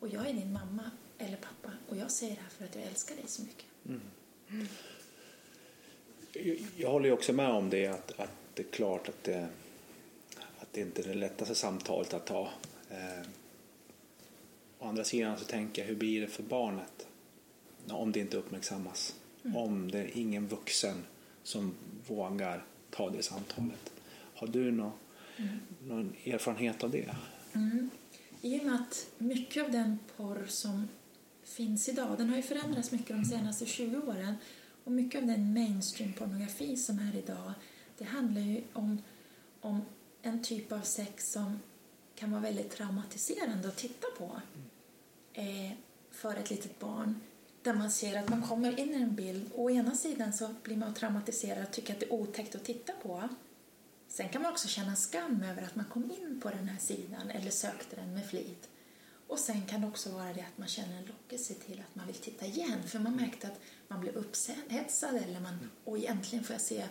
[0.00, 2.84] Och jag är din mamma eller pappa och jag säger det här för att jag
[2.84, 3.66] älskar dig så mycket.
[3.88, 4.00] Mm.
[4.48, 4.66] Mm.
[6.76, 9.48] Jag håller också med om det att, att det är klart att det,
[10.58, 12.48] att det inte är det lättaste samtalet att ta.
[12.90, 13.26] Eh,
[14.78, 17.06] å andra sidan så tänker jag, hur blir det för barnet
[17.88, 19.14] om det inte uppmärksammas?
[19.44, 19.56] Mm.
[19.56, 21.04] Om det är ingen vuxen
[21.42, 21.74] som
[22.06, 23.92] vågar ta det samtalet.
[24.34, 24.92] Har du någon,
[25.36, 25.58] mm.
[25.84, 27.16] någon erfarenhet av det?
[27.52, 27.90] Mm.
[28.42, 30.88] I och med att mycket av den porr som
[31.42, 34.34] finns idag, den har ju förändrats mycket de senaste 20 åren
[34.84, 37.52] och mycket av den mainstream-pornografi som är idag,
[37.98, 39.02] det handlar ju om,
[39.60, 39.82] om
[40.22, 41.58] en typ av sex som
[42.14, 44.40] kan vara väldigt traumatiserande att titta på
[45.32, 45.72] eh,
[46.10, 47.20] för ett litet barn.
[47.62, 50.54] Där man ser att man kommer in i en bild och å ena sidan så
[50.62, 53.28] blir man traumatiserad och tycker att det är otäckt att titta på.
[54.08, 57.30] Sen kan man också känna skam över att man kom in på den här sidan
[57.30, 58.68] eller sökte den med flit.
[59.26, 62.06] Och sen kan det också vara det att man känner en lockelse till att man
[62.06, 66.54] vill titta igen för man märkte att man blev upphetsad eller man, och egentligen får
[66.54, 66.84] jag se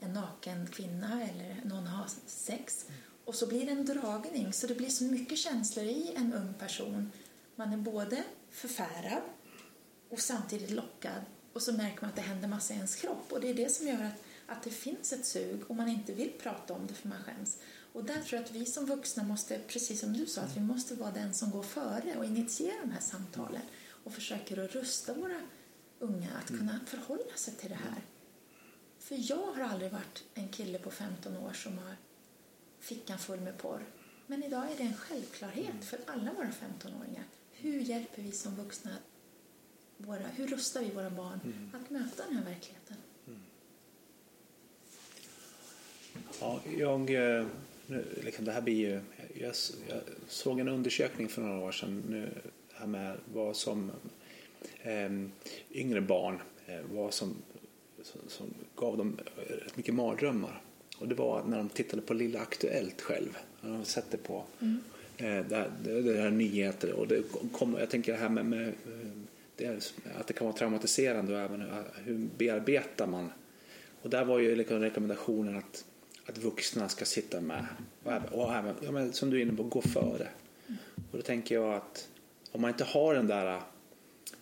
[0.00, 2.86] en naken kvinna eller någon ha sex.
[3.24, 6.54] Och så blir det en dragning så det blir så mycket känslor i en ung
[6.54, 7.12] person.
[7.56, 9.22] Man är både förfärad
[10.10, 13.40] och samtidigt lockad och så märker man att det händer massa i ens kropp och
[13.40, 16.32] det är det som gör att, att det finns ett sug och man inte vill
[16.42, 17.58] prata om det för man skäms.
[17.92, 20.60] Och där tror jag att vi som vuxna måste, precis som du sa, att vi
[20.60, 23.62] måste vara den som går före och initierar de här samtalen
[24.04, 25.40] och försöker att rusta våra
[25.98, 28.02] unga att kunna förhålla sig till det här.
[28.98, 31.96] För jag har aldrig varit en kille på 15 år som har
[32.80, 33.86] fickan full med porr.
[34.26, 37.24] Men idag är det en självklarhet för alla våra 15-åringar.
[37.52, 38.90] Hur hjälper vi som vuxna
[40.06, 41.70] våra, hur rustar vi våra barn mm.
[41.72, 42.96] att möta den här verkligheten?
[43.26, 43.40] Mm.
[46.40, 47.46] Ja, jag, eh,
[48.24, 49.00] liksom det här blir ju,
[49.34, 49.54] jag,
[49.88, 52.28] jag, såg en undersökning för några år sedan nu,
[52.72, 53.90] här med vad som
[54.82, 55.10] eh,
[55.70, 57.34] yngre barn, eh, vad som,
[58.02, 60.62] som, som, gav dem rätt mycket mardrömmar.
[60.98, 63.38] Och det var när de tittade på Lilla Aktuellt själv.
[63.60, 64.78] När de sett det på mm.
[65.16, 65.46] eh,
[65.84, 66.92] det, det här nyheter.
[66.92, 68.74] Och det kom, jag tänker det här med, med
[69.60, 71.64] det, att det kan vara traumatiserande och även
[72.04, 73.32] hur bearbetar man.
[74.02, 75.84] Och där var ju liksom rekommendationen att,
[76.26, 77.66] att vuxna ska sitta med
[78.04, 80.28] och även, och även ja, men som du är inne på, gå före.
[81.10, 82.08] Och då tänker jag att
[82.52, 83.60] om man inte har den där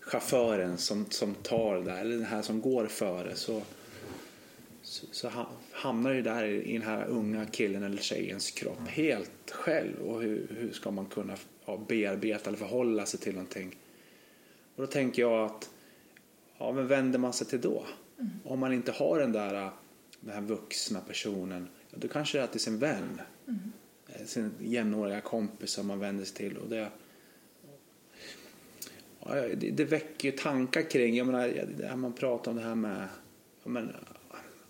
[0.00, 3.62] chauffören som, som tar det där, eller den här som går före så,
[4.82, 5.30] så, så
[5.72, 10.00] hamnar ju där i den här unga killen eller tjejens kropp helt själv.
[10.00, 13.76] Och hur, hur ska man kunna ja, bearbeta eller förhålla sig till någonting?
[14.78, 15.70] Och då tänker jag att,
[16.58, 17.84] ja men vänder man sig till då?
[18.18, 18.30] Mm.
[18.44, 19.70] Om man inte har den där
[20.20, 23.20] den här vuxna personen, då kanske det är till sin vän.
[23.48, 23.72] Mm.
[24.26, 26.56] Sin jämnåriga kompis som man vänder sig till.
[26.56, 26.90] Och det,
[29.20, 33.08] ja, det, det väcker tankar kring, jag menar, man pratar om det här med
[33.64, 33.92] men,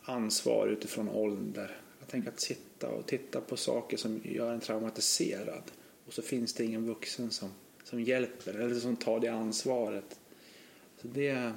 [0.02, 1.76] ansvar utifrån ålder.
[2.00, 5.62] Jag tänker att sitta och titta på saker som gör en traumatiserad
[6.06, 7.50] och så finns det ingen vuxen som,
[7.88, 10.20] som hjälper eller som tar det ansvaret.
[11.00, 11.52] Så det,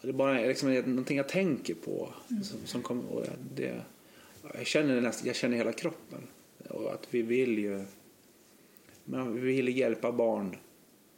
[0.00, 2.14] det är bara liksom någonting jag tänker på.
[2.30, 2.44] Mm.
[2.44, 3.80] Som, som kom, och det,
[4.54, 6.26] jag, känner nästan, jag känner hela kroppen.
[6.68, 7.84] Och att vi vill ju
[9.04, 10.56] men vi vill hjälpa barn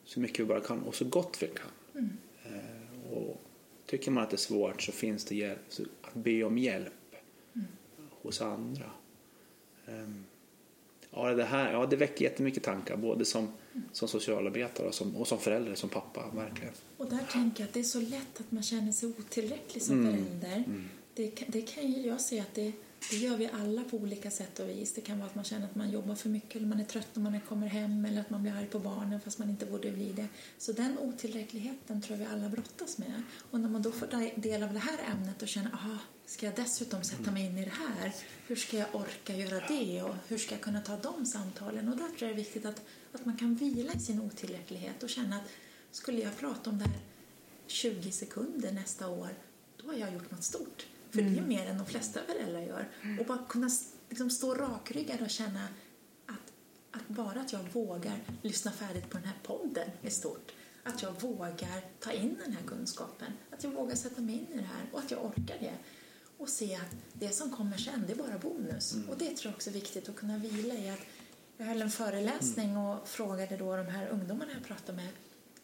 [0.04, 1.70] så mycket vi bara kan och så gott vi kan.
[1.94, 2.10] Mm.
[2.44, 3.40] Eh, och
[3.86, 5.60] tycker man att det är svårt så finns det hjälp,
[6.02, 7.14] att be om hjälp
[7.54, 7.66] mm.
[8.10, 8.90] hos andra.
[9.86, 10.24] Um,
[11.10, 13.52] ja, det, här, ja, det väcker jättemycket tankar både som.
[13.92, 16.30] Som socialarbetare och som, och som förälder, som pappa.
[16.34, 16.74] verkligen.
[16.96, 20.00] Och där tänker jag att det är så lätt att man känner sig otillräcklig som
[20.00, 20.12] mm.
[20.12, 20.56] förälder.
[20.56, 20.88] Mm.
[21.14, 22.72] Det, det kan ju jag se att det
[23.10, 24.94] det gör vi alla på olika sätt och vis.
[24.94, 27.08] Det kan vara att man känner att man jobbar för mycket eller man är trött
[27.12, 29.90] när man kommer hem eller att man blir arg på barnen fast man inte borde
[29.90, 30.28] bli det.
[30.58, 33.22] Så den otillräckligheten tror jag vi alla brottas med.
[33.50, 34.06] Och när man då får
[34.40, 35.98] del av det här ämnet och känner, aha,
[36.30, 38.12] ska jag dessutom sätta mig in i det här?
[38.46, 41.88] Hur ska jag orka göra det och hur ska jag kunna ta de samtalen?
[41.88, 45.02] Och där tror jag det är viktigt att, att man kan vila i sin otillräcklighet
[45.02, 45.42] och känna att
[45.90, 47.00] skulle jag prata om det här
[47.66, 49.28] 20 sekunder nästa år,
[49.76, 50.86] då har jag gjort något stort.
[51.10, 51.32] För mm.
[51.32, 51.56] det är mm.
[51.56, 52.88] mer än de flesta föräldrar gör.
[53.02, 53.18] Mm.
[53.18, 53.70] Och bara kunna
[54.08, 55.68] liksom stå rakryggad och känna
[56.26, 56.52] att,
[56.90, 60.52] att bara att jag vågar lyssna färdigt på den här podden är stort.
[60.82, 63.32] Att jag vågar ta in den här kunskapen.
[63.50, 65.74] Att jag vågar sätta mig in i det här och att jag orkar det.
[66.40, 68.92] Och se att det som kommer sen, det är bara bonus.
[68.92, 69.08] Mm.
[69.08, 70.90] Och det tror jag också är viktigt att kunna vila i.
[70.90, 71.00] att
[71.56, 72.82] Jag höll en föreläsning mm.
[72.82, 75.08] och frågade då de här ungdomarna jag pratade med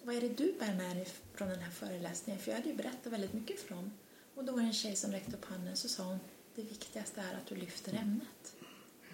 [0.02, 2.42] vad är det du bär med dig från den här föreläsningen?
[2.42, 3.90] För jag hade ju berättat väldigt mycket för dem.
[4.34, 6.18] Och då var det en tjej som räckte upp handen så sa hon
[6.54, 8.54] det viktigaste är att du lyfter ämnet.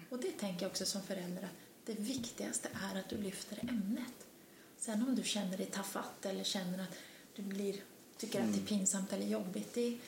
[0.09, 4.27] Och det tänker jag också som förälder att det viktigaste är att du lyfter ämnet.
[4.77, 6.95] Sen om du känner dig tafatt eller känner att
[7.35, 7.75] du blir,
[8.17, 8.65] tycker att det är mm.
[8.65, 9.99] pinsamt eller jobbigt, det,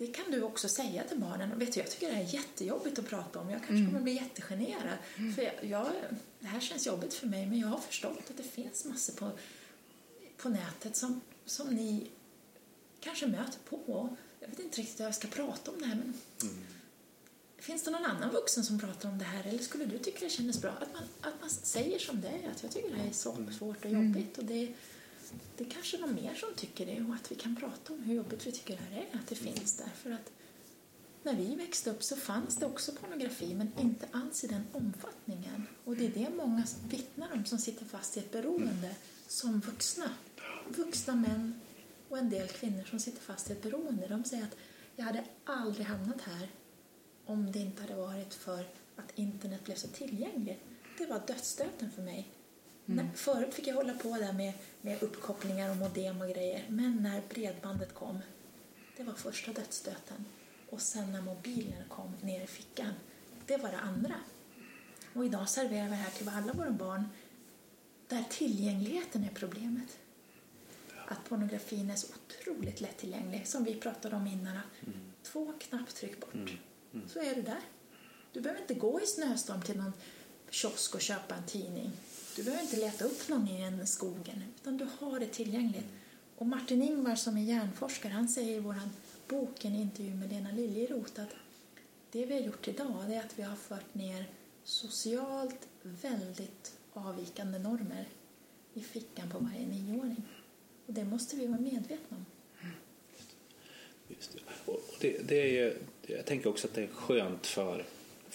[0.00, 1.58] det kan du också säga till barnen.
[1.58, 3.50] vet du, jag tycker det här är jättejobbigt att prata om.
[3.50, 3.86] Jag kanske mm.
[3.86, 4.98] kommer bli jättegenerad.
[5.16, 5.34] Mm.
[5.34, 5.86] För jag, jag,
[6.40, 9.30] det här känns jobbigt för mig, men jag har förstått att det finns massor på,
[10.36, 12.10] på nätet som, som ni
[13.00, 16.14] kanske möter på jag vet inte riktigt hur jag ska prata om det här men
[16.42, 16.64] mm.
[17.58, 20.30] Finns det någon annan vuxen som pratar om det här eller skulle du tycka det
[20.30, 23.08] kändes bra att man, att man säger som det är, att jag tycker det här
[23.08, 23.52] är så mm.
[23.52, 24.74] svårt och jobbigt och det,
[25.56, 28.14] det är kanske någon mer som tycker det och att vi kan prata om hur
[28.14, 29.90] jobbigt vi tycker det här är, att det finns där.
[30.02, 30.32] För att
[31.22, 35.66] när vi växte upp så fanns det också pornografi men inte alls i den omfattningen.
[35.84, 38.96] Och det är det många vittnar om som sitter fast i ett beroende
[39.28, 40.10] som vuxna.
[40.68, 41.60] Vuxna män
[42.08, 44.56] och en del kvinnor som sitter fast i ett beroende, de säger att
[44.96, 46.50] jag hade aldrig hamnat här
[47.24, 48.64] om det inte hade varit för
[48.96, 50.60] att internet blev så tillgängligt.
[50.98, 52.28] Det var dödsstöten för mig.
[52.92, 53.06] Mm.
[53.14, 57.22] Förut fick jag hålla på där med, med uppkopplingar och modem och grejer, men när
[57.28, 58.18] bredbandet kom,
[58.96, 60.24] det var första dödsstöten.
[60.70, 62.92] Och sen när mobilen kom ner i fickan,
[63.46, 64.14] det var det andra.
[65.14, 67.08] Och idag serverar vi här till alla våra barn
[68.08, 69.98] där tillgängligheten är problemet
[71.10, 74.58] att pornografin är så otroligt lättillgänglig, som vi pratade om innan.
[74.86, 75.12] Mm.
[75.22, 76.58] Två knapptryck bort, mm.
[76.94, 77.08] Mm.
[77.08, 77.60] så är du där.
[78.32, 79.92] Du behöver inte gå i snöstorm till någon
[80.50, 81.92] kiosk och köpa en tidning.
[82.36, 85.86] Du behöver inte leta upp någon i en skogen, utan du har det tillgängligt.
[86.36, 88.76] Och Martin Ingvar som är hjärnforskare, han säger i vår
[89.28, 91.34] bok, en intervju med Lena Liljeroth, att
[92.10, 94.24] det vi har gjort idag är att vi har fört ner
[94.64, 98.08] socialt väldigt avvikande normer
[98.74, 100.22] i fickan på varje nioåring.
[100.86, 102.26] Och det måste vi vara medvetna om.
[102.60, 102.74] Mm.
[104.08, 104.72] Just det.
[104.72, 107.84] Och det, det är, jag tänker också att det är skönt för,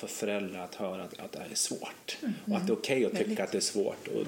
[0.08, 2.18] för föräldrar att höra att, att det här är svårt.
[2.22, 2.34] Mm.
[2.48, 4.08] Och att det är okej okay att tycka att det är svårt.
[4.08, 4.26] Och,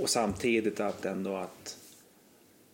[0.00, 1.76] och samtidigt att ändå att,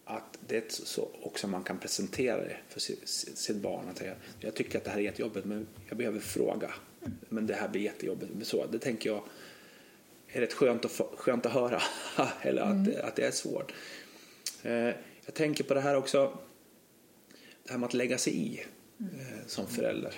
[0.04, 3.88] att det är så också man kan presentera det för sitt, sitt barn.
[3.88, 6.70] Att jag, jag tycker att det här är jättejobbigt men jag behöver fråga.
[7.00, 7.18] Mm.
[7.28, 8.46] Men det här blir jättejobbigt.
[8.46, 9.22] Så, det tänker jag
[10.28, 11.82] är rätt skönt att, skönt att höra.
[12.42, 12.96] Eller att, mm.
[13.04, 13.72] att det är svårt.
[14.62, 14.90] Eh,
[15.24, 16.38] jag tänker på det här också,
[17.64, 18.64] det här med att lägga sig i
[19.00, 20.14] eh, som förälder.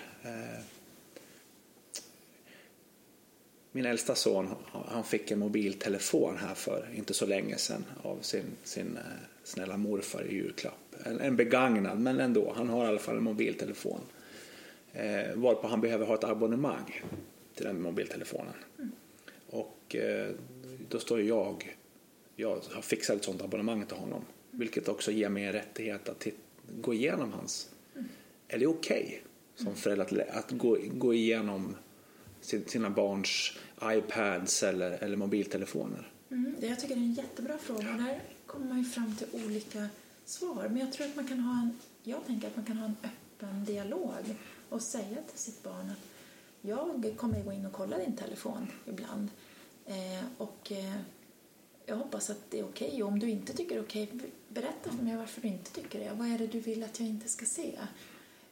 [3.72, 8.44] Min äldsta son han fick en mobiltelefon här för inte så länge sedan av sin,
[8.64, 9.02] sin eh,
[9.44, 10.94] snälla morfar i julklapp.
[11.04, 12.52] En, en begagnad, men ändå.
[12.56, 14.00] Han har i alla fall en mobiltelefon.
[14.92, 17.02] Eh, varpå han behöver ha ett abonnemang
[17.54, 18.54] till den mobiltelefonen.
[18.78, 18.90] Mm.
[19.50, 20.30] Och eh,
[20.88, 21.76] då står jag,
[22.36, 24.24] jag har fixat ett sånt abonnemang till honom.
[24.50, 26.26] Vilket också ger mig en rättighet att
[26.80, 27.70] gå igenom hans...
[27.94, 28.08] Mm.
[28.48, 31.76] Är det okej okay, som förälder att, att gå, gå igenom
[32.40, 36.12] sina barns iPads eller, eller mobiltelefoner?
[36.30, 37.92] Mm, det jag tycker det är en jättebra fråga.
[37.92, 39.88] Där kommer man ju fram till olika
[40.24, 40.68] svar.
[40.68, 42.96] Men jag tror att man kan ha en jag tänker att man kan ha en
[43.02, 44.36] öppen dialog
[44.68, 46.08] och säga till sitt barn att
[46.60, 49.28] jag kommer gå in och kolla din telefon ibland
[49.86, 50.96] eh, och eh,
[51.86, 52.88] jag hoppas att det är okej.
[52.88, 53.02] Okay.
[53.02, 56.00] Om du inte tycker det är okej, okay, berätta för mig varför du inte tycker
[56.00, 56.12] det.
[56.14, 57.78] Vad är det du vill att jag inte ska se?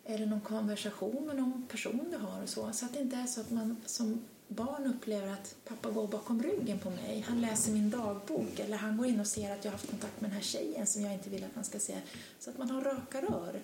[0.09, 2.73] Är det någon konversation med någon person du har och så?
[2.73, 6.43] Så att det inte är så att man som barn upplever att pappa går bakom
[6.43, 7.25] ryggen på mig.
[7.29, 10.21] Han läser min dagbok eller han går in och ser att jag har haft kontakt
[10.21, 12.01] med den här tjejen som jag inte vill att han ska se.
[12.39, 13.61] Så att man har raka rör.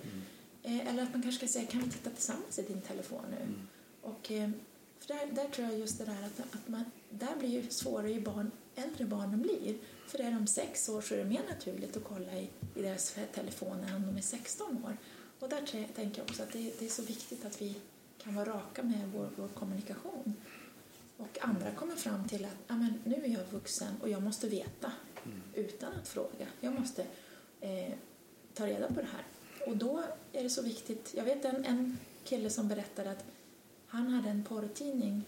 [0.64, 0.88] Mm.
[0.88, 3.36] Eller att man kanske ska säga, kan vi titta tillsammans i din telefon nu?
[3.36, 3.68] Mm.
[4.02, 4.50] Och, eh,
[4.98, 8.12] för där, där tror jag just det där att, att man, där blir ju svårare
[8.12, 9.74] ju barn, äldre barnen blir.
[10.06, 13.14] För är de sex år så är det mer naturligt att kolla i, i deras
[13.34, 14.96] telefoner än om de är 16 år.
[15.42, 17.76] Och där tänker jag också att det, det är så viktigt att vi
[18.18, 20.34] kan vara raka med vår, vår kommunikation.
[21.16, 24.48] Och andra kommer fram till att ja, men nu är jag vuxen och jag måste
[24.48, 24.92] veta
[25.24, 25.42] mm.
[25.54, 26.46] utan att fråga.
[26.60, 27.06] Jag måste
[27.60, 27.92] eh,
[28.54, 29.24] ta reda på det här.
[29.66, 30.02] Och då
[30.32, 31.14] är det så viktigt.
[31.16, 33.24] Jag vet en, en kille som berättade att
[33.86, 35.24] han hade en porrtidning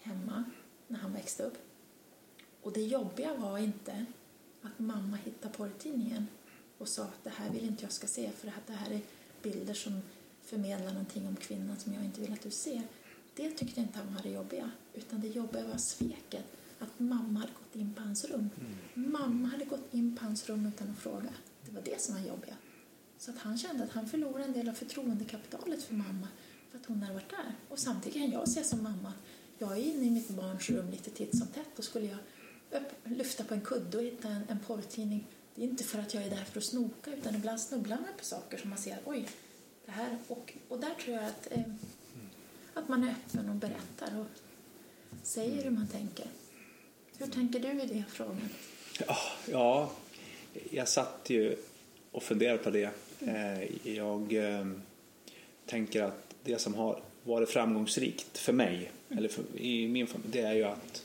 [0.00, 0.44] hemma
[0.88, 1.58] när han växte upp.
[2.62, 4.06] Och det jobbiga var inte
[4.62, 6.26] att mamma hittade porrtidningen
[6.78, 9.00] och sa att det här vill inte jag ska se för att det här är
[9.42, 10.02] bilder som
[10.42, 12.82] förmedlar någonting om kvinnan som jag inte vill att du ser.
[13.34, 16.44] Det tyckte inte han var det jobbiga, utan det jobbiga var sveket.
[16.78, 18.50] Att mamma hade gått in på hans rum.
[18.60, 19.12] Mm.
[19.12, 21.34] Mamma hade gått in på hans rum utan att fråga.
[21.66, 22.54] Det var det som var jobbiga.
[23.18, 26.28] Så att han kände att han förlorade en del av förtroendekapitalet för mamma
[26.70, 27.54] för att hon hade varit där.
[27.68, 29.12] Och samtidigt kan jag se som mamma
[29.62, 32.18] jag är inne i mitt barns rum lite titt som tätt och skulle jag
[33.04, 36.22] lyfta på en kudde och hitta en, en porrtidning det är inte för att jag
[36.22, 39.28] är där för att snoka utan ibland snubblar man på saker som man ser, oj,
[39.86, 40.18] det här.
[40.28, 41.62] Och, och där tror jag att, eh,
[42.74, 44.26] att man är öppen och berättar och
[45.22, 46.26] säger hur man tänker.
[47.18, 48.48] Hur tänker du i den frågan?
[49.06, 49.16] Ja,
[49.50, 49.92] ja,
[50.70, 51.56] jag satt ju
[52.10, 52.90] och funderade på det.
[53.20, 54.66] Eh, jag eh,
[55.66, 60.40] tänker att det som har varit framgångsrikt för mig, eller för, i min familj, det
[60.40, 61.04] är ju att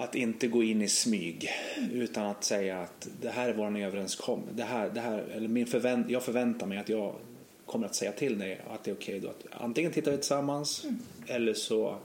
[0.00, 1.50] att inte gå in i smyg
[1.92, 4.52] utan att säga att det här är vår överenskommelse.
[4.54, 7.14] Det här, det här, eller min förvänt, jag förväntar mig att jag
[7.66, 10.98] kommer att säga till dig att det är okej okay antingen tittar vi tillsammans mm.
[11.26, 11.96] eller så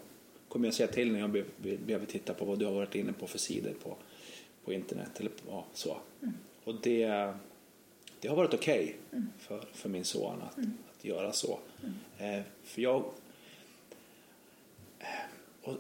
[0.48, 1.32] kommer jag säga till när jag
[1.86, 3.96] behöver titta på vad du har varit inne på för sidor på,
[4.66, 5.20] på internet.
[5.20, 5.98] Eller, ja, så.
[6.22, 6.34] Mm.
[6.64, 7.34] Och det,
[8.20, 9.30] det har varit okej okay mm.
[9.40, 10.74] för, för min son att, mm.
[10.98, 11.60] att göra så.
[11.84, 12.40] Mm.
[12.40, 13.04] Eh, för jag
[15.62, 15.74] och,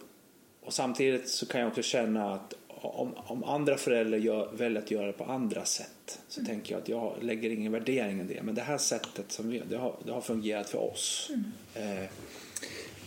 [0.65, 4.91] och samtidigt så kan jag också känna att om, om andra föräldrar gör, väljer att
[4.91, 6.51] göra det på andra sätt så mm.
[6.51, 8.43] tänker jag att jag lägger ingen värdering i det.
[8.43, 11.31] Men det här sättet som vi, det har, det har fungerat för oss.
[11.33, 12.03] Mm.
[12.03, 12.09] Eh,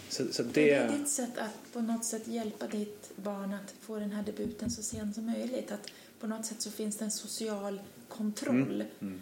[0.09, 0.71] så, så det...
[0.71, 4.23] Är det ditt sätt att på något sätt hjälpa ditt barn att få den här
[4.23, 5.73] debuten så sent som möjligt?
[5.73, 5.91] Att
[6.21, 8.75] på något sätt så finns det en social kontroll.
[8.81, 8.87] Mm.
[9.01, 9.21] Mm.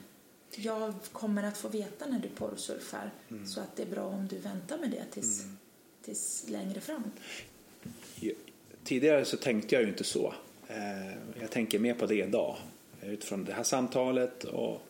[0.56, 3.46] Jag kommer att få veta när du porrsurfar mm.
[3.46, 5.56] så att det är bra om du väntar med det tills, mm.
[6.02, 7.02] tills längre fram
[8.86, 10.34] tidigare så tänkte jag ju inte så.
[10.68, 12.56] Eh, jag tänker mer på det idag
[13.02, 14.82] utifrån det här samtalet och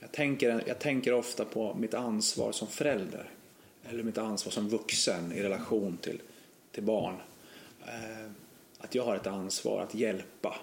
[0.00, 3.30] jag tänker, jag tänker ofta på mitt ansvar som förälder
[3.84, 6.22] eller mitt ansvar som vuxen i relation till,
[6.70, 7.14] till barn.
[7.86, 8.30] Eh,
[8.78, 10.56] att jag har ett ansvar att hjälpa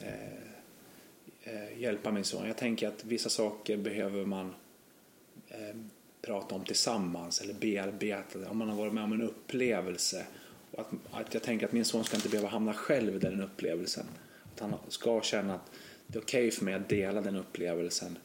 [0.00, 2.46] eh, hjälpa min son.
[2.46, 4.54] Jag tänker att vissa saker behöver man
[6.22, 8.50] prata om tillsammans eller bearbeta.
[8.50, 10.26] Om man har varit med om en upplevelse
[10.78, 14.06] att, att jag tänker att min son ska inte behöva hamna själv i den upplevelsen.
[14.54, 15.70] Att han ska känna att
[16.06, 18.18] det är okej okay för mig att dela den upplevelsen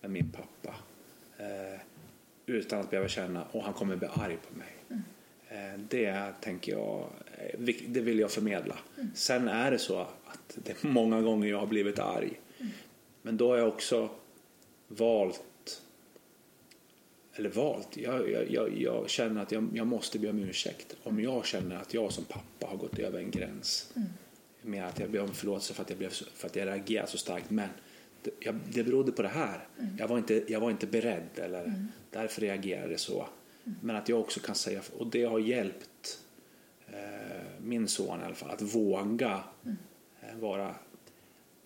[0.00, 0.74] med min pappa.
[1.38, 1.80] Eh,
[2.46, 4.74] utan att behöva känna att han kommer bli arg på mig.
[4.88, 5.02] Mm.
[5.48, 8.78] Eh, det tänker jag, eh, det vill jag förmedla.
[8.96, 9.10] Mm.
[9.14, 12.40] Sen är det så att det är många gånger jag har blivit arg.
[12.58, 12.72] Mm.
[13.22, 14.08] Men då har jag också
[14.88, 15.42] valt
[17.36, 17.96] eller valt.
[17.96, 21.94] Jag, jag, jag, jag känner att jag, måste be om ursäkt om jag känner att
[21.94, 23.92] jag som pappa har gått över en gräns.
[23.96, 24.08] Mm.
[24.62, 27.18] Med att jag ber om förlåtelse för att jag, blev, för att jag reagerade så
[27.18, 27.50] starkt.
[27.50, 27.68] Men
[28.22, 29.68] det, jag, det berodde på det här.
[29.78, 29.96] Mm.
[29.98, 31.86] Jag, var inte, jag var inte beredd eller mm.
[32.10, 33.28] därför reagerade jag så.
[33.64, 33.78] Mm.
[33.82, 36.18] Men att jag också kan säga, och det har hjälpt
[36.86, 36.94] eh,
[37.62, 39.76] min son i alla fall, att våga mm.
[40.20, 40.74] eh, vara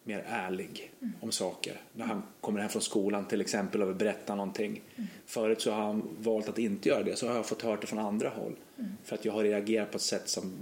[0.08, 1.14] mer ärlig mm.
[1.20, 1.80] om saker.
[1.92, 4.82] När han kommer hem från skolan till exempel och vill berätta någonting.
[4.96, 5.08] Mm.
[5.26, 7.86] Förut så har han valt att inte göra det, så har jag fått höra det
[7.86, 8.56] från andra håll.
[8.78, 8.90] Mm.
[9.04, 10.52] För att jag har reagerat på ett sätt som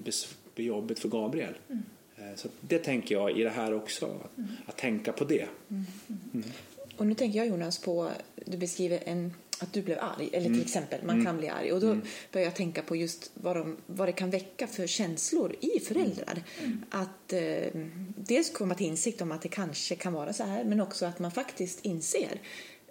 [0.54, 1.54] blir jobbigt för Gabriel.
[1.68, 1.82] Mm.
[2.36, 4.50] Så det tänker jag i det här också, att, mm.
[4.66, 5.46] att tänka på det.
[5.68, 5.84] Mm.
[6.34, 6.44] mm.
[6.96, 8.10] Och nu tänker jag Jonas på,
[8.46, 10.60] du beskriver en att du blev arg, eller till mm.
[10.60, 11.26] exempel, man mm.
[11.26, 11.72] kan bli arg.
[11.72, 12.02] Och då mm.
[12.32, 16.42] börjar jag tänka på just vad, de, vad det kan väcka för känslor i föräldrar.
[16.90, 17.80] Att eh,
[18.16, 21.18] dels komma till insikt om att det kanske kan vara så här, men också att
[21.18, 22.40] man faktiskt inser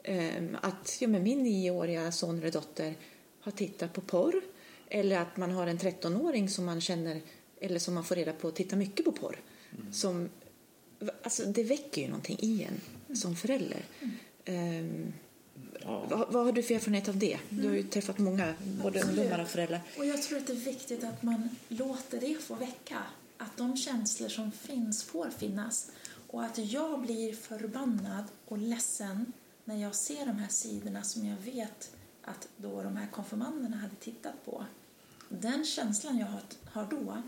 [0.07, 2.95] Ehm, att ja, men min nioåriga son eller dotter
[3.39, 4.41] har tittat på porr
[4.89, 7.21] eller att man har en 13-åring som man känner
[7.59, 9.39] eller som man får reda på tittar mycket på porr.
[9.71, 9.93] Mm.
[9.93, 10.29] Som,
[11.23, 13.85] alltså, det väcker ju någonting i en som förälder.
[14.45, 14.79] Mm.
[14.79, 15.13] Um,
[15.79, 16.05] ja.
[16.09, 17.39] vad, vad, har du för erfarenhet av det?
[17.49, 18.53] Du har ju träffat många,
[18.83, 19.19] både Absolut.
[19.19, 19.81] ungdomar och föräldrar.
[19.97, 23.03] Och jag tror att det är viktigt att man låter det få väcka.
[23.37, 25.91] Att de känslor som finns får finnas.
[26.27, 29.33] Och att jag blir förbannad och ledsen
[29.63, 31.91] när jag ser de här sidorna som jag vet
[32.21, 34.65] att då de här konfirmanderna hade tittat på.
[35.29, 36.27] Den känslan jag
[36.71, 37.21] har då,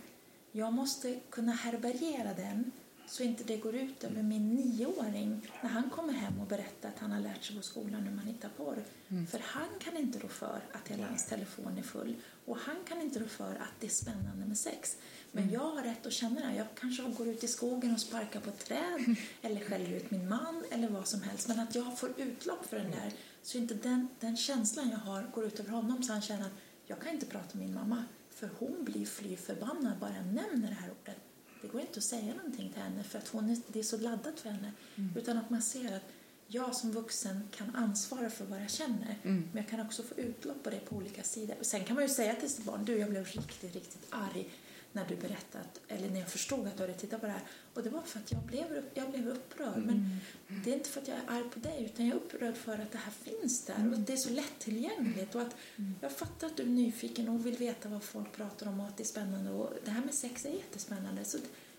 [0.51, 2.71] jag måste kunna härbärgera den
[3.07, 6.99] så inte det går ut över min nioåring när han kommer hem och berättar att
[6.99, 8.83] han har lärt sig på skolan hur man hittar porr.
[9.09, 9.27] Mm.
[9.27, 13.01] För han kan inte rå för att hela hans telefon är full och han kan
[13.01, 14.97] inte rå för att det är spännande med sex.
[15.31, 15.53] Men mm.
[15.53, 16.55] jag har rätt att känna det.
[16.55, 20.29] Jag kanske går ut i skogen och sparkar på ett träd eller skäller ut min
[20.29, 21.47] man eller vad som helst.
[21.47, 25.23] Men att jag får utlopp för den där så inte den, den känslan jag har
[25.33, 28.03] går ut över honom så han känner att jag kan inte prata med min mamma
[28.29, 31.26] för hon blir fly förbannad bara jag nämner det här ordet.
[31.67, 33.97] Det går inte att säga någonting till henne för att hon är, det är så
[33.97, 34.71] laddat för henne.
[34.95, 35.11] Mm.
[35.15, 36.03] Utan att man ser att
[36.47, 39.15] jag som vuxen kan ansvara för vad jag känner.
[39.23, 39.49] Mm.
[39.53, 41.55] Men jag kan också få utlopp på det på olika sidor.
[41.61, 44.49] Sen kan man ju säga till sitt barn, du jag blev riktigt, riktigt arg
[44.91, 47.41] när du berättade, eller när jag förstod att du hade tittat på det här.
[47.73, 49.77] Och det var för att jag blev, jag blev upprörd.
[49.77, 50.63] Men mm.
[50.63, 52.73] det är inte för att jag är arg på dig, utan jag är upprörd för
[52.73, 53.75] att det här finns där.
[53.75, 53.93] Mm.
[53.93, 55.35] Och det är så lättillgängligt.
[55.35, 55.95] Och att mm.
[56.01, 58.97] jag fattar att du är nyfiken och vill veta vad folk pratar om och att
[58.97, 59.51] det är spännande.
[59.51, 61.25] Och det här med sex är jättespännande.
[61.25, 61.37] Så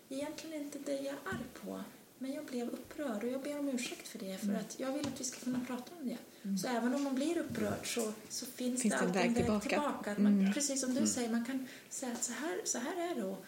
[0.09, 1.81] egentligen är det inte det jag är arg på.
[2.19, 4.61] Men jag blev upprörd och jag ber om ursäkt för det för mm.
[4.61, 6.19] att jag vill att vi ska kunna prata om det.
[6.43, 6.59] Mm.
[6.59, 9.69] Så även om man blir upprörd så, så finns, finns det alltid en väg tillbaka.
[9.69, 10.13] tillbaka.
[10.13, 10.53] Att man, mm.
[10.53, 11.09] Precis som du mm.
[11.09, 13.25] säger, man kan säga att så här, så här är det.
[13.25, 13.45] Och,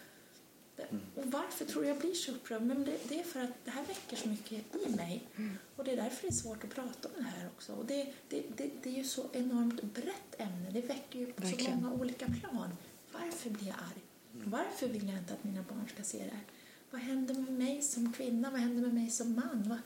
[0.89, 1.03] mm.
[1.15, 2.61] och varför tror jag blir så upprörd?
[2.61, 5.23] Men det, det, är för att det här väcker så mycket i mig.
[5.35, 5.57] Mm.
[5.75, 7.73] Och det är därför det är svårt att prata om det här också.
[7.73, 10.69] Och det, det, det, det är ju så enormt brett ämne.
[10.71, 11.79] Det väcker ju på Verkligen.
[11.79, 12.69] så många olika plan.
[13.11, 14.01] Varför blir jag arg?
[14.31, 16.43] Varför vill jag inte att mina barn ska se det här?
[16.91, 18.51] Vad händer med mig som kvinna?
[18.51, 19.79] Vad händer med mig som man?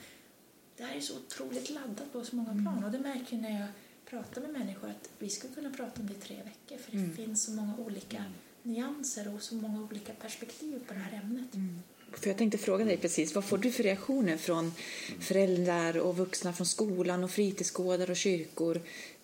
[0.78, 2.64] Det här är så otroligt laddat på så många mm.
[2.64, 2.84] plan.
[2.84, 3.68] Och det märker jag när jag
[4.06, 6.98] pratar med människor att vi skulle kunna prata om det i tre veckor för det
[6.98, 7.16] mm.
[7.16, 8.32] finns så många olika mm.
[8.64, 11.56] nyanser och så många olika perspektiv på det här ämnet.
[11.56, 11.80] Mm.
[12.12, 14.74] För jag tänkte fråga dig precis, vad får du för reaktioner från
[15.20, 18.82] föräldrar och vuxna från skolan och fritidsgårdar och kyrkor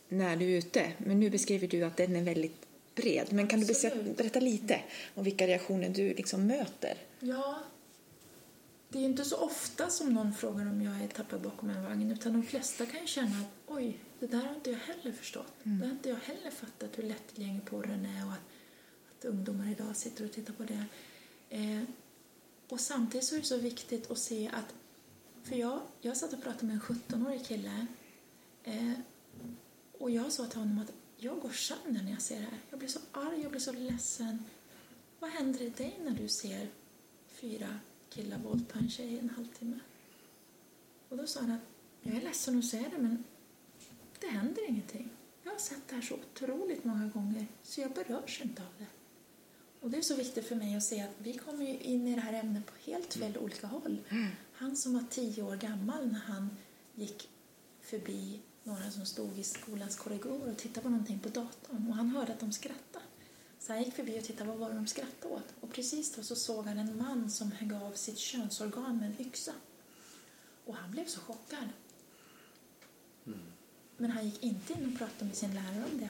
[0.09, 0.91] när du är ute?
[0.97, 2.65] Men nu beskriver du att den är väldigt
[2.95, 3.27] bred.
[3.29, 4.05] Men kan Absolut.
[4.05, 4.79] du berätta lite
[5.15, 6.97] om vilka reaktioner du liksom möter?
[7.19, 7.59] Ja,
[8.91, 12.11] det är inte så ofta som någon frågar om jag är tappad bakom en vagn
[12.11, 15.53] utan de flesta kan ju känna att oj, det där har inte jag heller förstått.
[15.63, 15.79] Mm.
[15.79, 18.39] Det har inte jag heller fattat hur lättillgänglig porren är och att,
[19.11, 20.85] att ungdomar idag sitter och tittar på det.
[21.49, 21.83] Eh,
[22.69, 24.73] och samtidigt så är det så viktigt att se att,
[25.43, 27.85] för jag, jag satt och pratade med en 17-årig kille
[28.63, 28.93] eh,
[29.97, 32.59] och jag sa till honom att jag går sönder när jag ser det här.
[32.69, 34.45] Jag blir så arg, jag blir så ledsen.
[35.19, 36.67] Vad händer i dig när du ser
[37.27, 37.79] fyra
[38.13, 39.79] killar våldta en tjej i en halvtimme.
[41.09, 41.61] Och då sa han att
[42.01, 43.23] jag är ledsen att säga det men
[44.19, 45.09] det händer ingenting.
[45.43, 48.85] Jag har sett det här så otroligt många gånger så jag berörs inte av det.
[49.79, 52.15] Och det är så viktigt för mig att se att vi kommer ju in i
[52.15, 53.97] det här ämnet på helt fel olika håll.
[54.53, 56.49] Han som var tio år gammal när han
[56.95, 57.29] gick
[57.81, 62.09] förbi några som stod i skolans korridor och tittade på någonting på datorn och han
[62.09, 63.05] hörde att de skrattade.
[63.61, 65.53] Så han gick förbi och tittade vad var det de skrattade åt.
[65.59, 69.27] Och precis då så såg han en man som högg av sitt könsorgan med en
[69.27, 69.53] yxa.
[70.65, 71.69] Och han blev så chockad.
[73.25, 73.39] Mm.
[73.97, 76.09] Men han gick inte in och pratade med sin lärare om det.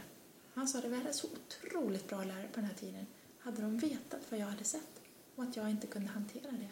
[0.53, 3.07] Han sa vi hade så otroligt bra lärare på den här tiden.
[3.39, 5.01] Hade de vetat vad jag hade sett
[5.35, 6.69] och att jag inte kunde hantera det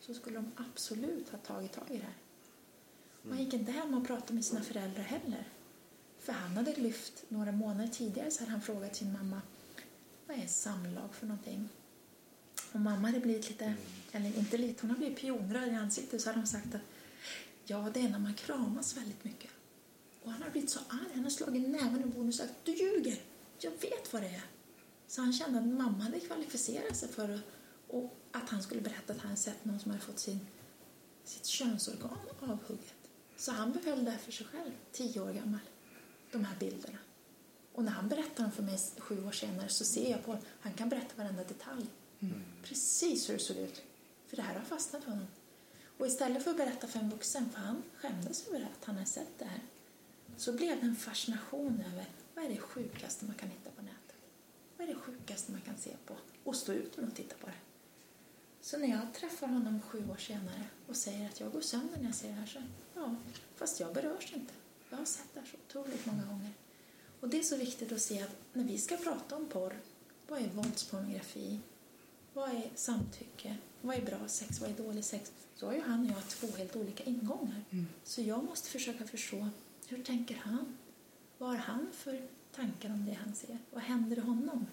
[0.00, 2.16] så skulle de absolut ha tagit tag i det här.
[3.28, 5.48] Han gick inte hem och pratade med sina föräldrar heller.
[6.18, 9.40] För han hade lyft, några månader tidigare så hade han frågat sin mamma
[10.26, 11.68] vad är samlag för någonting?
[12.72, 13.76] Och mamma hade blivit lite, mm.
[14.12, 16.80] eller inte lite, hon har blivit pionröd i ansiktet så hade hon sagt att
[17.64, 19.50] ja, det är när man kramas väldigt mycket.
[20.22, 22.72] Och han har blivit så arg, han har slagit näven i bordet och sagt du
[22.72, 23.20] ljuger,
[23.58, 24.44] jag vet vad det är.
[25.06, 27.40] Så han kände att mamma hade kvalificerat sig för
[27.88, 30.40] och att han skulle berätta att han sett någon som hade fått sin,
[31.24, 32.94] sitt könsorgan avhugget.
[33.36, 35.60] Så han behöll det för sig själv, tio år gammal,
[36.32, 36.98] de här bilderna.
[37.76, 40.72] Och när han berättar dem för mig sju år senare så ser jag på han
[40.72, 41.86] kan berätta varenda detalj.
[42.20, 42.42] Mm.
[42.62, 43.82] Precis hur det såg ut.
[44.26, 45.26] För det här har fastnat för honom.
[45.98, 49.06] Och istället för att berätta för en vuxen, för han skämdes över att han hade
[49.06, 49.60] sett det här,
[50.36, 54.16] så blev det en fascination över vad är det sjukaste man kan hitta på nätet?
[54.76, 56.16] Vad är det sjukaste man kan se på?
[56.44, 57.60] Och stå ut och titta på det.
[58.60, 62.04] Så när jag träffar honom sju år senare och säger att jag går sönder när
[62.04, 62.62] jag ser det här så,
[62.94, 63.16] ja,
[63.56, 64.52] fast jag berörs inte.
[64.90, 66.52] Jag har sett det här så otroligt många gånger.
[67.20, 69.80] Och det är så viktigt att se att när vi ska prata om porr,
[70.28, 71.60] vad är våldspornografi?
[72.32, 73.56] Vad är samtycke?
[73.80, 74.60] Vad är bra sex?
[74.60, 75.32] Vad är dålig sex?
[75.54, 77.64] Så har ju han och jag två helt olika ingångar.
[77.70, 77.86] Mm.
[78.04, 79.48] Så jag måste försöka förstå,
[79.86, 80.76] hur tänker han?
[81.38, 82.22] Vad har han för
[82.54, 83.58] tankar om det han ser?
[83.70, 84.66] Vad händer i honom?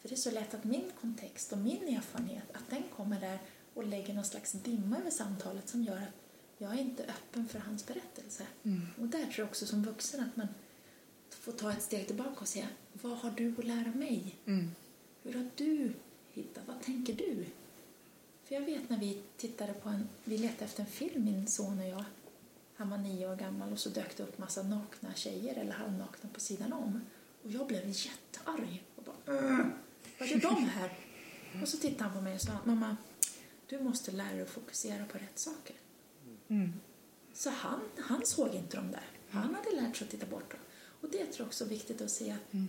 [0.00, 3.38] För det är så lätt att min kontext och min erfarenhet, att den kommer där
[3.74, 6.14] och lägger någon slags dimma över samtalet som gör att
[6.58, 8.46] jag är inte öppen för hans berättelse.
[8.62, 8.86] Mm.
[9.00, 10.48] Och där tror jag också som vuxen att man
[11.40, 14.36] får ta ett steg tillbaka och säga, vad har du att lära mig?
[14.46, 14.70] Mm.
[15.22, 15.92] Hur har du
[16.32, 16.62] hittat?
[16.66, 17.46] Vad tänker du?
[18.44, 21.78] För jag vet när vi tittade på en, vi letade efter en film, min son
[21.78, 22.04] och jag.
[22.74, 26.30] Han var nio år gammal och så dök det upp massa nakna tjejer eller halvnakna
[26.34, 27.00] på sidan om.
[27.42, 29.66] Och jag blev jättearg och bara, "Åh,
[30.18, 30.98] vad gör de här?
[31.62, 32.96] Och så tittade han på mig och sa, mamma,
[33.66, 35.76] du måste lära dig att fokusera på rätt saker.
[36.48, 36.72] Mm.
[37.34, 39.04] Så han, han såg inte dem där.
[39.30, 40.60] Han hade lärt sig att titta bort dem.
[41.00, 42.68] Och det tror jag också är viktigt att se att Mm.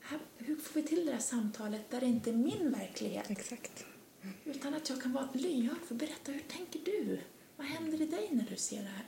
[0.00, 3.84] här, hur får vi till det här samtalet där det inte är min verklighet Exakt.
[4.44, 7.18] utan att jag kan vara lyhörd för berätta hur tänker du?
[7.56, 9.06] Vad händer i dig när du ser det här?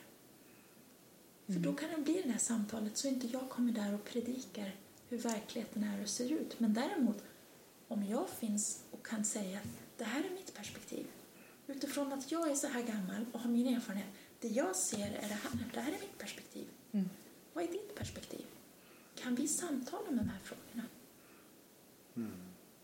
[1.47, 4.73] För då kan det bli det här samtalet så inte jag kommer där och predikar
[5.09, 6.61] hur verkligheten är och ser ut.
[6.61, 7.23] Men däremot
[7.89, 11.07] om jag finns och kan säga att det här är mitt perspektiv
[11.67, 14.07] utifrån att jag är så här gammal och har min erfarenhet.
[14.41, 15.51] Det jag ser är det här.
[15.75, 16.67] Det här är mitt perspektiv.
[16.93, 17.11] Mm.
[17.53, 18.45] Vad är ditt perspektiv?
[19.23, 20.83] Kan vi samtala om de här frågorna?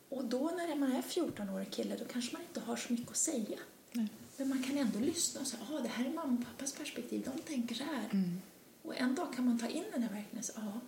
[0.09, 3.17] Och då när man är 14-årig kille då kanske man inte har så mycket att
[3.17, 3.59] säga.
[3.93, 4.09] Nej.
[4.37, 7.31] Men man kan ändå lyssna och säga ah, det här är mamma och pappas perspektiv.
[7.35, 8.09] De tänker så här.
[8.13, 8.41] Mm.
[8.83, 10.81] Och en dag kan man ta in den här verkligheten och säga ja,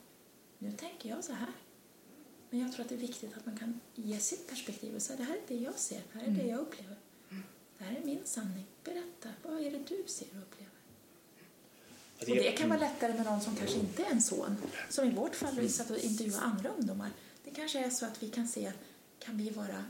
[0.58, 1.52] nu tänker jag så här.
[2.50, 5.16] Men jag tror att det är viktigt att man kan ge sitt perspektiv och säga
[5.16, 6.96] det här är det jag ser, det här är det jag upplever.
[7.78, 8.64] Det här är min sanning.
[8.84, 10.75] Berätta, vad är det du ser och upplever?
[12.20, 14.56] Och det kan vara lättare med någon som kanske inte är en son.
[14.88, 17.10] Som i vårt fall, vi satt och intervjuade andra ungdomar.
[17.44, 18.72] Det kanske är så att vi kan se,
[19.18, 19.84] kan vi vara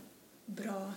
[0.47, 0.93] bra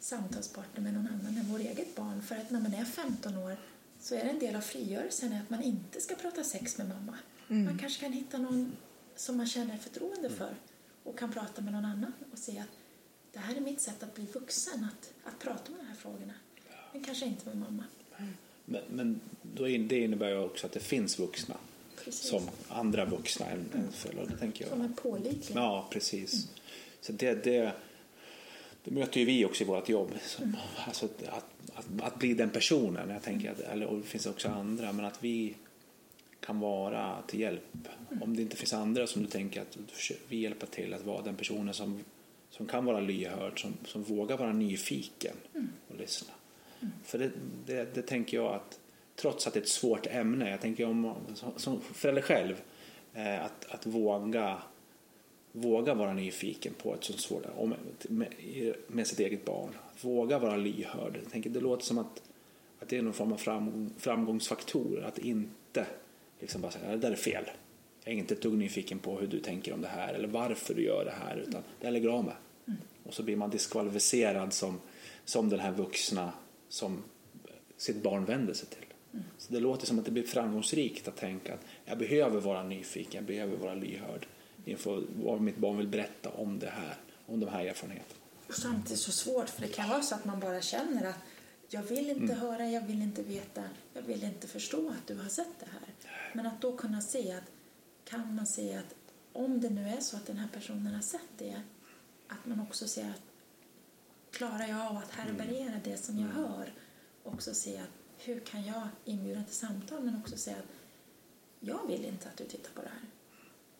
[0.00, 2.22] samtalspartner med någon annan än vårt eget barn?
[2.22, 3.56] För att när man är 15 år
[4.00, 7.18] så är det en del av frigörelsen att man inte ska prata sex med mamma.
[7.64, 8.72] Man kanske kan hitta någon
[9.16, 10.54] som man känner förtroende för
[11.02, 12.68] och kan prata med någon annan och se att
[13.32, 16.34] det här är mitt sätt att bli vuxen, att, att prata om de här frågorna.
[16.92, 17.84] Men kanske inte med mamma.
[18.64, 21.56] Men, men då in, det innebär ju också att det finns vuxna
[22.04, 22.28] Precis.
[22.28, 24.26] som andra vuxna än, än föräldrar.
[24.26, 24.90] Det tänker Som jag.
[24.90, 25.58] är pålitliga.
[25.60, 26.48] Ja, precis.
[27.00, 27.72] Så det, det,
[28.84, 30.10] det möter ju vi också i vårt jobb.
[30.26, 30.56] Som,
[30.86, 31.44] alltså att, att,
[31.74, 33.10] att, att bli den personen.
[33.10, 35.54] Jag tänker att, eller, och det finns också andra, men att vi
[36.40, 37.88] kan vara till hjälp.
[38.20, 39.78] Om det inte finns andra som du tänker att
[40.28, 42.04] vi hjälper till att vara den personen som,
[42.50, 45.36] som kan vara lyhörd, som, som vågar vara nyfiken
[45.88, 46.32] och lyssna.
[47.04, 47.30] För det,
[47.66, 48.80] det, det tänker jag att
[49.16, 51.14] trots att det är ett svårt ämne, jag tänker om
[51.56, 52.62] som, förälder själv,
[53.14, 54.62] eh, att, att våga
[55.52, 57.74] våga vara nyfiken på ett sånt svårt om,
[58.08, 58.34] med,
[58.86, 59.70] med sitt eget barn.
[60.00, 61.18] Våga vara lyhörd.
[61.22, 62.22] Jag tänker, det låter som att,
[62.80, 65.04] att det är någon form av framgång, framgångsfaktor.
[65.04, 65.86] Att inte
[66.40, 67.44] liksom bara säga det där är fel.
[68.04, 70.74] Jag är inte ett dugg nyfiken på hur du tänker om det här eller varför
[70.74, 71.36] du gör det här.
[71.36, 72.34] Utan det här lägger av med.
[73.04, 74.80] Och så blir man diskvalificerad som,
[75.24, 76.32] som den här vuxna
[76.72, 77.02] som
[77.76, 78.86] sitt barn vänder sig till.
[79.38, 83.12] Så det låter som att det blir framgångsrikt att tänka att jag behöver vara nyfiken,
[83.12, 84.26] jag behöver vara lyhörd
[84.64, 86.96] inför vad mitt barn vill berätta om det här,
[87.26, 88.20] om de här erfarenheterna.
[88.48, 91.18] Och samtidigt så svårt, för det kan vara så att man bara känner att
[91.68, 93.62] jag vill inte höra, jag vill inte veta,
[93.94, 96.12] jag vill inte förstå att du har sett det här.
[96.32, 97.50] Men att då kunna se att,
[98.04, 98.94] kan man se att
[99.32, 101.62] om det nu är så att den här personen har sett det,
[102.28, 103.31] att man också ser att
[104.42, 106.72] klarar jag av att härbärgera det som jag hör?
[107.22, 110.68] Också se att hur kan jag inbjuda till samtal men också säga att
[111.60, 113.08] jag vill inte att du tittar på det här.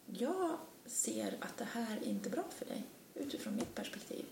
[0.07, 2.83] Jag ser att det här är inte bra för dig
[3.15, 4.25] utifrån mitt perspektiv.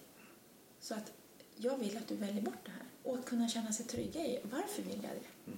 [0.81, 1.13] Så att
[1.57, 4.41] jag vill att du väljer bort det här och att kunna känna sig trygga i
[4.43, 5.53] varför vill jag det?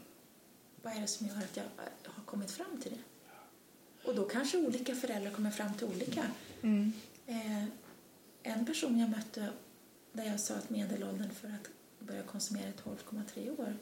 [0.82, 3.02] Vad är det som gör att jag äh, har kommit fram till det?
[4.08, 6.26] Och då kanske olika föräldrar kommer fram till olika.
[6.62, 6.92] Mm.
[7.26, 7.64] Eh,
[8.42, 9.52] en person jag mötte
[10.12, 13.76] där jag sa att medelåldern för att börja konsumera är 12,3 år.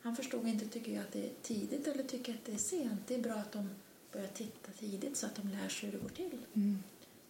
[0.00, 3.00] Han förstod inte, tycker jag att det är tidigt eller tycker att det är sent.
[3.06, 3.70] Det är bra att de
[4.12, 6.38] börjar titta tidigt så att de lär sig hur det går till.
[6.54, 6.82] Mm.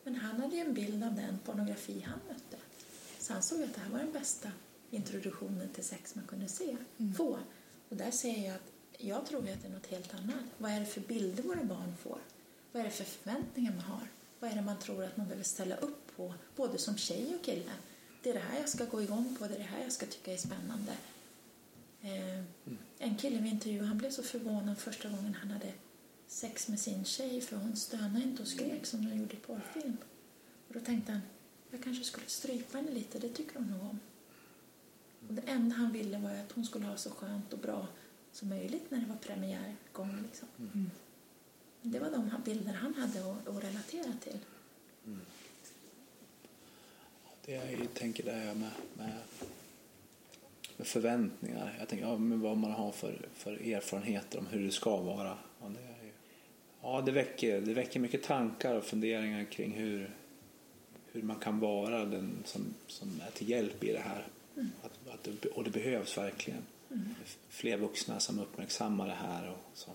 [0.05, 2.57] Men han hade ju en bild av den pornografi han mötte.
[3.19, 4.49] Så han såg att det här var den bästa
[4.91, 6.77] introduktionen till sex man kunde se,
[7.17, 7.39] få.
[7.89, 10.45] Och där säger jag att jag tror att det är något helt annat.
[10.59, 12.19] Vad är det för bilder våra barn får?
[12.73, 14.09] Vad är det för förväntningar man har?
[14.41, 17.45] Vad är det man tror att man behöver ställa upp på, både som tjej och
[17.45, 17.73] kille?
[18.23, 20.07] Det är det här jag ska gå igång på, det är det här jag ska
[20.07, 20.93] tycka är spännande.
[22.03, 22.45] Eh,
[22.99, 25.73] En kille vi intervjuade, han blev så förvånad första gången han hade
[26.27, 29.97] sex med sin tjej för hon stönade inte och skrek som hon gjorde i porrfilm.
[30.69, 31.21] Och då tänkte han,
[31.71, 34.01] jag kanske skulle strypa henne lite, det tycker hon nog om.
[35.29, 37.87] Och det enda han ville var att hon skulle ha så skönt och bra
[38.33, 40.23] som möjligt när det var premiärgång.
[40.23, 40.49] Liksom.
[40.59, 40.91] Mm.
[41.83, 44.39] Det var de bilder han hade att, att relatera till.
[45.07, 45.21] Mm.
[47.45, 49.13] Det jag tänker det här med, med,
[50.77, 51.77] med förväntningar.
[51.79, 55.39] Jag tänker ja, vad man har för, för erfarenheter om hur det ska vara.
[55.61, 56.13] Ja, det, är,
[56.83, 60.11] ja, det, väcker, det väcker mycket tankar och funderingar kring hur,
[61.13, 64.27] hur man kan vara den som, som är till hjälp i det här.
[64.57, 64.71] Mm.
[64.83, 66.63] Att, att det, och det behövs verkligen.
[66.91, 67.05] Mm.
[67.49, 69.95] Fler vuxna som uppmärksammar det här och som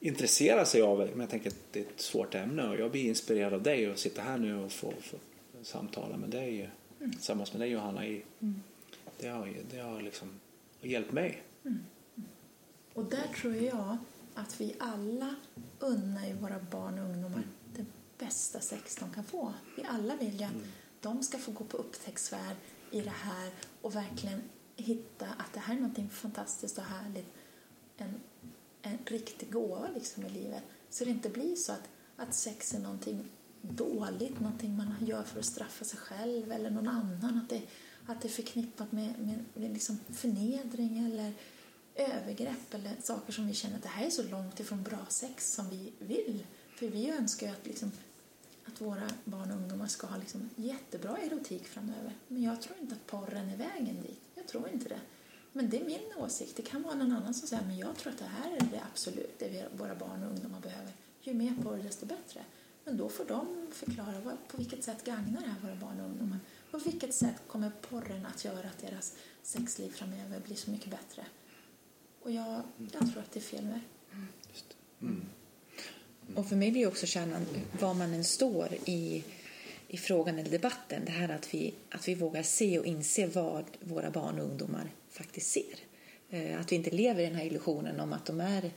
[0.00, 1.06] intresserar sig av det.
[1.10, 3.86] Men jag tänker att det är ett svårt ämne och jag blir inspirerad av dig
[3.86, 5.16] att sitta här nu och få, få
[5.62, 7.12] samtala med dig mm.
[7.12, 8.06] tillsammans med dig Johanna.
[8.06, 8.62] I, mm.
[9.18, 10.28] Det har, det har liksom
[10.80, 11.42] hjälpt mig.
[11.64, 11.84] Mm.
[12.94, 13.96] Och där tror jag
[14.34, 15.34] att vi alla
[15.78, 17.48] unnar ju våra barn och ungdomar mm.
[17.76, 17.84] det
[18.18, 19.52] bästa sex de kan få.
[19.76, 20.66] Vi alla vill ju att mm.
[21.00, 22.56] de ska få gå på upptäcktsfärd
[22.90, 23.50] i det här
[23.80, 24.42] och verkligen
[24.76, 27.26] hitta att det här är något fantastiskt och härligt.
[27.96, 28.20] En,
[28.82, 30.62] en riktig gåva liksom i livet.
[30.90, 33.28] Så det inte blir så att, att sex är någonting
[33.62, 37.38] dåligt, någonting man gör för att straffa sig själv eller någon annan.
[37.38, 37.62] Att det,
[38.06, 41.32] att det är förknippat med, med, med liksom förnedring eller
[41.94, 45.54] övergrepp eller saker som vi känner att det här är så långt ifrån bra sex
[45.54, 46.46] som vi vill.
[46.76, 47.92] För vi önskar ju att, liksom,
[48.64, 52.12] att våra barn och ungdomar ska ha liksom jättebra erotik framöver.
[52.28, 54.20] Men jag tror inte att porren är vägen dit.
[54.34, 55.00] Jag tror inte det.
[55.52, 56.56] Men det är min åsikt.
[56.56, 58.82] Det kan vara någon annan som säger men jag tror att det här är det
[58.92, 60.92] absolut det våra barn och ungdomar behöver.
[61.22, 62.44] Ju mer porr desto bättre.
[62.90, 66.06] Men då får de förklara vad, på vilket sätt gagnar det här våra barn och
[66.06, 66.38] ungdomar.
[66.70, 71.26] På vilket sätt kommer porren att göra att deras sexliv framöver blir så mycket bättre?
[72.22, 72.62] Och jag,
[72.92, 73.80] jag tror att det är fel väg.
[74.12, 74.26] Mm.
[75.02, 75.26] Mm.
[76.34, 77.46] Och för mig blir också kärnan,
[77.80, 79.24] var man än står i,
[79.88, 83.64] i frågan eller debatten, det här att vi, att vi vågar se och inse vad
[83.80, 85.76] våra barn och ungdomar faktiskt ser.
[86.30, 88.70] Eh, att vi inte lever i den här illusionen om att de är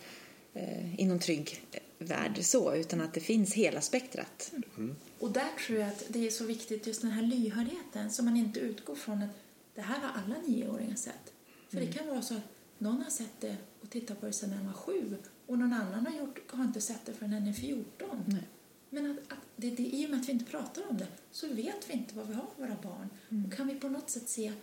[0.53, 1.61] eh, i någon trygg
[2.03, 4.51] värld så, utan att det finns hela spektrat.
[4.77, 4.95] Mm.
[5.19, 8.37] Och där tror jag att det är så viktigt just den här lyhördheten så man
[8.37, 9.29] inte utgår från att
[9.75, 11.33] det här har alla nioåringar sett.
[11.69, 11.89] För mm.
[11.89, 12.47] det kan vara så att
[12.77, 16.05] någon har sett det och tittat på det sedan den var sju och någon annan
[16.05, 18.23] har, gjort, har inte sett det förrän den är 14.
[18.27, 18.47] Nej.
[18.89, 21.47] Men att, att det, det, i och med att vi inte pratar om det så
[21.47, 23.09] vet vi inte vad vi har för våra barn.
[23.29, 23.45] Mm.
[23.45, 24.53] Och kan vi på något sätt se,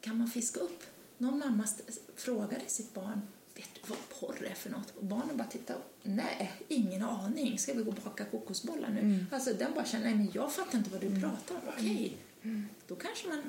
[0.00, 0.82] kan man fiska upp?
[1.18, 1.68] Någon mamma
[2.16, 3.20] frågade sitt barn
[3.58, 4.96] vet du vad porr är för något?
[4.96, 7.58] Och barnen bara tittar nej, ingen aning.
[7.58, 9.00] Ska vi gå och baka kokosbollar nu?
[9.00, 9.26] Mm.
[9.32, 11.20] Alltså den bara känner, nej men jag fattar inte vad du mm.
[11.20, 11.60] pratar om.
[11.68, 12.50] Okej, okay.
[12.50, 12.68] mm.
[12.86, 13.42] då kanske man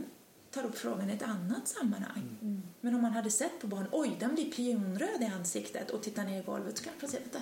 [0.51, 2.38] tar upp frågan i ett annat sammanhang.
[2.41, 2.62] Mm.
[2.82, 6.24] Men om man hade sett på barn, oj, den blir pionröd i ansiktet och tittar
[6.24, 7.41] ner i golvet så kanske man säger, vänta,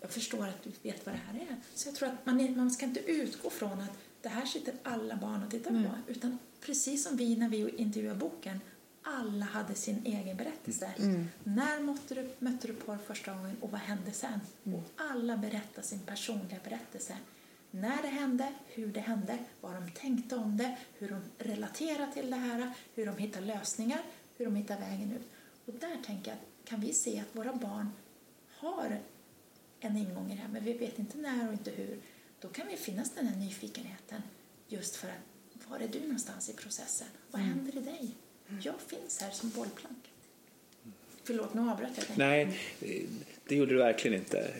[0.00, 1.56] jag förstår att du vet vad det här är.
[1.74, 5.16] Så jag tror att man, man ska inte utgå från att det här sitter alla
[5.16, 6.12] barn och tittar på.
[6.12, 8.60] Utan precis som vi när vi intervjuar boken
[9.04, 10.92] alla hade sin egen berättelse.
[10.98, 11.28] Mm.
[11.44, 14.40] När mötte du, mötte du porr första gången och vad hände sen?
[14.64, 14.78] Mm.
[14.78, 17.16] Och alla berättar sin personliga berättelse.
[17.70, 22.30] När det hände, hur det hände, vad de tänkte om det, hur de relaterar till
[22.30, 24.00] det här, hur de hittar lösningar,
[24.36, 25.28] hur de hittar vägen ut.
[25.66, 27.90] Och där tänker jag, kan vi se att våra barn
[28.50, 29.00] har
[29.80, 32.00] en ingång i det här, men vi vet inte när och inte hur.
[32.40, 34.22] Då kan vi finnas den här nyfikenheten
[34.68, 37.08] just för att var är du någonstans i processen?
[37.30, 37.54] Vad mm.
[37.54, 38.14] händer i dig?
[38.60, 40.10] Jag finns här som bollplank.
[41.24, 42.14] Förlåt, nu avbröt jag dig.
[42.16, 42.58] Nej,
[43.48, 44.50] det gjorde du verkligen inte.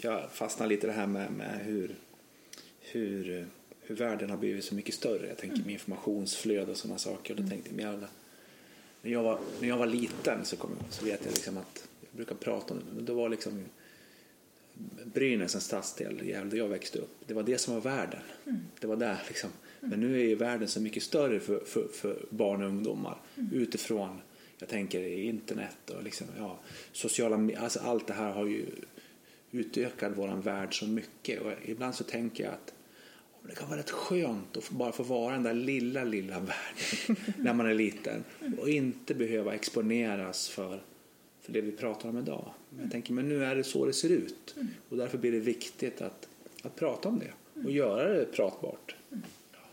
[0.00, 1.94] Jag fastnade lite i det här med, med hur,
[2.80, 3.46] hur,
[3.80, 5.28] hur världen har blivit så mycket större.
[5.28, 7.34] Jag tänker med informationsflöde och sådana saker.
[7.34, 8.04] Och då tänkte jag,
[9.02, 12.16] när, jag var, när jag var liten så, kom, så vet jag liksom att jag
[12.16, 13.64] brukar prata om det, men då var liksom
[15.04, 16.16] Brynäs en stadsdel
[16.50, 17.16] där jag växte upp.
[17.26, 18.20] Det var det som var världen.
[18.46, 18.60] Mm.
[18.80, 19.50] Det var där liksom.
[19.90, 23.52] Men nu är ju världen så mycket större för, för, för barn och ungdomar mm.
[23.52, 24.20] utifrån,
[24.58, 26.58] jag tänker internet och liksom, ja,
[26.92, 28.66] sociala alltså allt det här har ju
[29.50, 32.74] utökat vår värld så mycket och ibland så tänker jag att
[33.48, 37.52] det kan vara rätt skönt att bara få vara den där lilla, lilla världen när
[37.52, 38.24] man är liten
[38.58, 40.82] och inte behöva exponeras för,
[41.40, 42.50] för det vi pratar om idag.
[42.82, 44.54] Jag tänker, men nu är det så det ser ut
[44.88, 46.28] och därför blir det viktigt att,
[46.62, 48.94] att prata om det och göra det pratbart.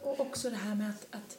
[0.02, 1.38] Och också det här med att, att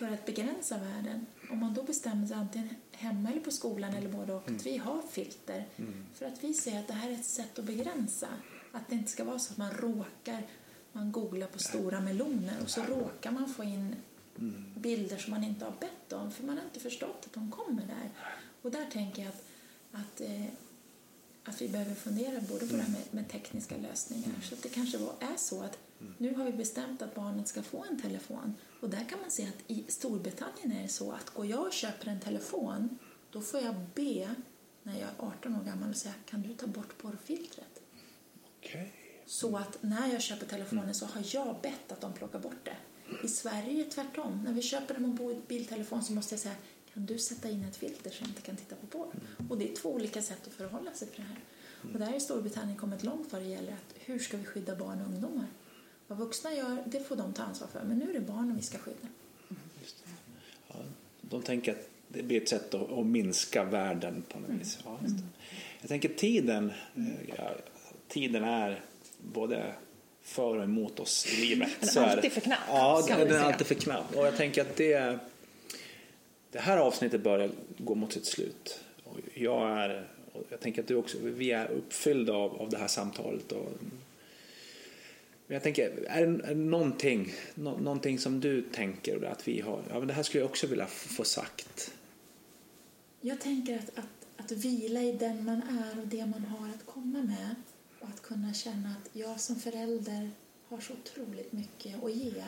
[0.00, 4.08] för att begränsa världen, om man då bestämmer sig antingen hemma eller på skolan eller
[4.08, 4.56] både och, mm.
[4.56, 6.06] att vi har filter mm.
[6.14, 8.28] för att vi ser att det här är ett sätt att begränsa.
[8.72, 10.46] Att det inte ska vara så att man råkar,
[10.92, 13.96] man googlar på stora meloner och så råkar man få in
[14.38, 14.74] mm.
[14.76, 17.82] bilder som man inte har bett om för man har inte förstått att de kommer
[17.82, 18.10] där.
[18.62, 19.44] Och där tänker jag att,
[19.92, 20.46] att, eh,
[21.44, 24.40] att vi behöver fundera både på det här med, med tekniska lösningar.
[24.42, 25.78] Så att det kanske var, är så att
[26.18, 28.54] nu har vi bestämt att barnet ska få en telefon.
[28.80, 31.72] Och där kan man se att i Storbritannien är det så att går jag och
[31.72, 32.98] köper en telefon
[33.30, 34.34] då får jag be
[34.82, 37.82] när jag är 18 år gammal och säga kan du ta bort porrfiltret?
[38.58, 38.92] Okej.
[39.26, 42.76] Så att när jag köper telefonen så har jag bett att de plockar bort det.
[43.24, 44.42] I Sverige är det tvärtom.
[44.44, 46.54] När vi köper en mobiltelefon så måste jag säga
[46.94, 49.12] kan du sätta in ett filter så jag inte kan titta på porr?
[49.50, 51.40] Och det är två olika sätt att förhålla sig till det här.
[51.92, 55.00] Och där har Storbritannien kommit långt vad det gäller att hur ska vi skydda barn
[55.00, 55.46] och ungdomar?
[56.10, 57.82] Vad vuxna gör, det får de ta ansvar för.
[57.84, 59.08] Men nu är det barnen vi ska skydda.
[60.68, 60.74] Ja,
[61.20, 64.78] de tänker att det blir ett sätt att, att minska världen på något vis.
[64.84, 65.22] Ja, just det.
[65.80, 67.50] Jag tänker tiden, eh, ja,
[68.08, 68.84] tiden är
[69.18, 69.74] både
[70.22, 71.70] för och emot oss i livet.
[71.80, 74.16] Den är Så alltid för knapp, Ja, den är alltid för knapp.
[74.16, 75.18] Och jag tänker att det,
[76.50, 78.80] det här avsnittet börjar gå mot sitt slut.
[79.04, 82.78] Och jag är, och jag tänker att du också, vi är uppfyllda av, av det
[82.78, 83.52] här samtalet.
[83.52, 83.72] Och,
[85.50, 89.60] men jag tänker, är det, är det någonting, nå, någonting som du tänker att vi
[89.60, 91.92] har, ja men det här skulle jag också vilja få sagt.
[93.20, 96.86] Jag tänker att, att, att vila i den man är och det man har att
[96.86, 97.54] komma med
[98.00, 100.30] och att kunna känna att jag som förälder
[100.68, 102.44] har så otroligt mycket att ge.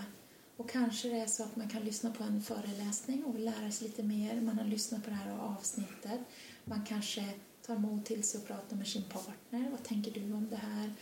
[0.56, 3.86] Och kanske det är så att man kan lyssna på en föreläsning och lära sig
[3.88, 4.40] lite mer.
[4.40, 6.20] Man har lyssnat på det här avsnittet.
[6.64, 7.24] Man kanske
[7.66, 9.70] tar mod till sig och pratar med sin partner.
[9.70, 10.92] Vad tänker du om det här?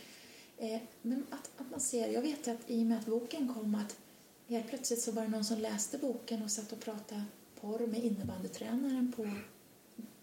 [0.61, 3.75] Eh, men att, att man ser, jag vet att i och med att boken kom
[3.75, 3.97] att
[4.47, 7.23] helt plötsligt så var det någon som läste boken och satt och pratade
[7.61, 9.29] porr med innebandytränaren på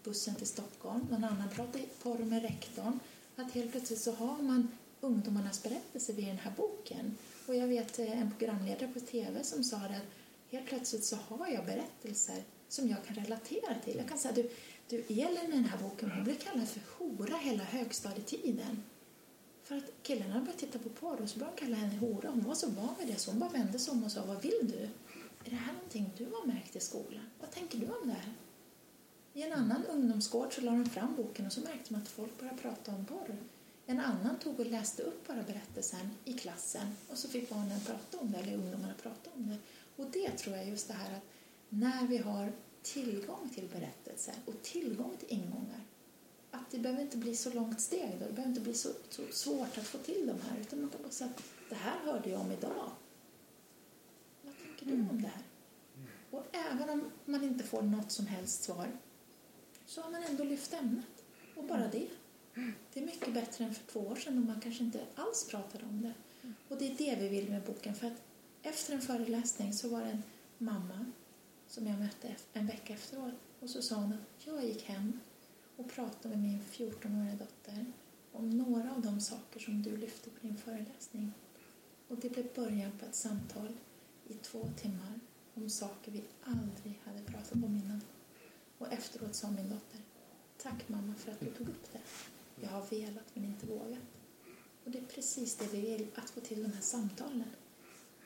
[0.03, 1.07] bussen till Stockholm.
[1.11, 2.99] Någon annan pratade porr med rektorn.
[3.35, 4.67] Att helt plötsligt så har man
[5.01, 7.17] ungdomarnas berättelser vid den här boken.
[7.47, 10.11] Och jag vet eh, en programledare på TV som sa det att
[10.51, 13.97] helt plötsligt så har jag berättelser som jag kan relatera till.
[13.97, 14.49] Jag kan säga du,
[14.89, 18.83] du Elin i den här boken, hon blev kallad för hora hela högstadietiden.
[19.69, 22.29] För att killarna började titta på porr och så började de kalla henne hora.
[22.29, 24.41] Hon var så van vid det så hon bara vände sig om och sa vad
[24.41, 24.79] vill du?
[25.45, 27.29] Är det här någonting du har märkt i skolan?
[27.39, 28.33] Vad tänker du om det här?
[29.33, 32.39] I en annan ungdomsgård så la de fram boken och så märkte man att folk
[32.39, 33.37] började prata om porr.
[33.85, 38.17] En annan tog och läste upp bara berättelsen i klassen och så fick barnen prata
[38.17, 39.57] om det, eller ungdomarna prata om det.
[40.03, 41.23] Och det tror jag just det här att
[41.69, 42.51] när vi har
[42.81, 45.81] tillgång till berättelser och tillgång till ingångar
[46.51, 48.25] att det behöver inte bli så långt steg då.
[48.25, 51.01] Det behöver inte bli så, så svårt att få till de här utan man kan
[51.01, 52.91] bara säga att det här hörde jag om idag.
[54.41, 55.43] Vad tänker du om det här?
[56.31, 58.87] Och även om man inte får något som helst svar
[59.85, 61.23] så har man ändå lyft ämnet.
[61.55, 62.07] Och bara det.
[62.93, 65.85] Det är mycket bättre än för två år sedan då man kanske inte alls pratade
[65.85, 66.13] om det.
[66.67, 67.95] Och det är det vi vill med boken.
[67.95, 68.21] För att
[68.61, 70.23] efter en föreläsning så var det en
[70.57, 71.05] mamma
[71.67, 73.33] som jag mötte en vecka efteråt.
[73.59, 75.19] Och så sa hon att jag gick hem
[75.79, 77.85] och pratade med min 14-åriga dotter
[78.31, 81.31] om några av de saker som du lyfte på din föreläsning.
[82.07, 83.73] Och det blev början på ett samtal
[84.27, 85.19] i två timmar
[85.53, 88.01] om saker vi aldrig hade pratat om innan.
[88.77, 89.99] Och efteråt sa min dotter,
[90.57, 92.01] tack mamma för att du tog upp det.
[92.61, 94.09] Jag har velat men inte vågat.
[94.83, 97.49] Och det är precis det vi vill, att få till de här samtalen.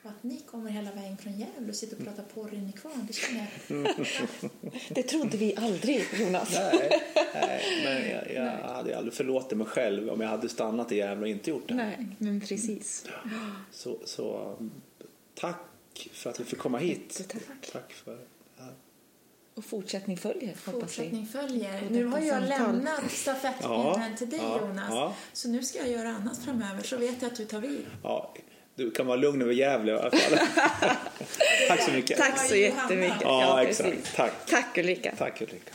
[0.04, 2.72] Och att ni kommer hela vägen från Gävle och sitter och pratar porr in i
[2.72, 4.06] kvarn, det känner jag.
[4.88, 6.50] Det trodde vi aldrig, Jonas.
[6.54, 7.02] Nej,
[7.34, 11.22] nej men jag, jag hade aldrig förlåtit mig själv om jag hade stannat i Gävle
[11.22, 11.74] och inte gjort det.
[11.74, 13.06] Nej, men precis.
[13.70, 14.70] Så, så um,
[15.34, 17.16] tack för att vi fick komma hit.
[17.20, 17.70] Jättetack.
[17.72, 18.18] Tack för.
[19.54, 20.54] Och fortsättning följer.
[20.54, 21.90] Fortsättning följer.
[21.90, 22.74] Nu har jag samtal.
[22.74, 24.88] lämnat stafettpinnen Ja, till dig ja, Jonas.
[24.90, 25.14] ja.
[25.32, 27.86] Så nu ska jag göra annat framöver så vet jag att du tar vid.
[28.76, 30.38] Ja, du kan vara lugn över Gävle i alla fall.
[31.68, 32.18] tack så mycket.
[32.18, 33.22] Tack så jättemycket.
[33.22, 33.86] Ja, precis.
[33.86, 34.16] exakt.
[34.16, 34.32] Tack.
[34.46, 35.14] Tack Ulrika.
[35.18, 35.72] Tack Ulrika.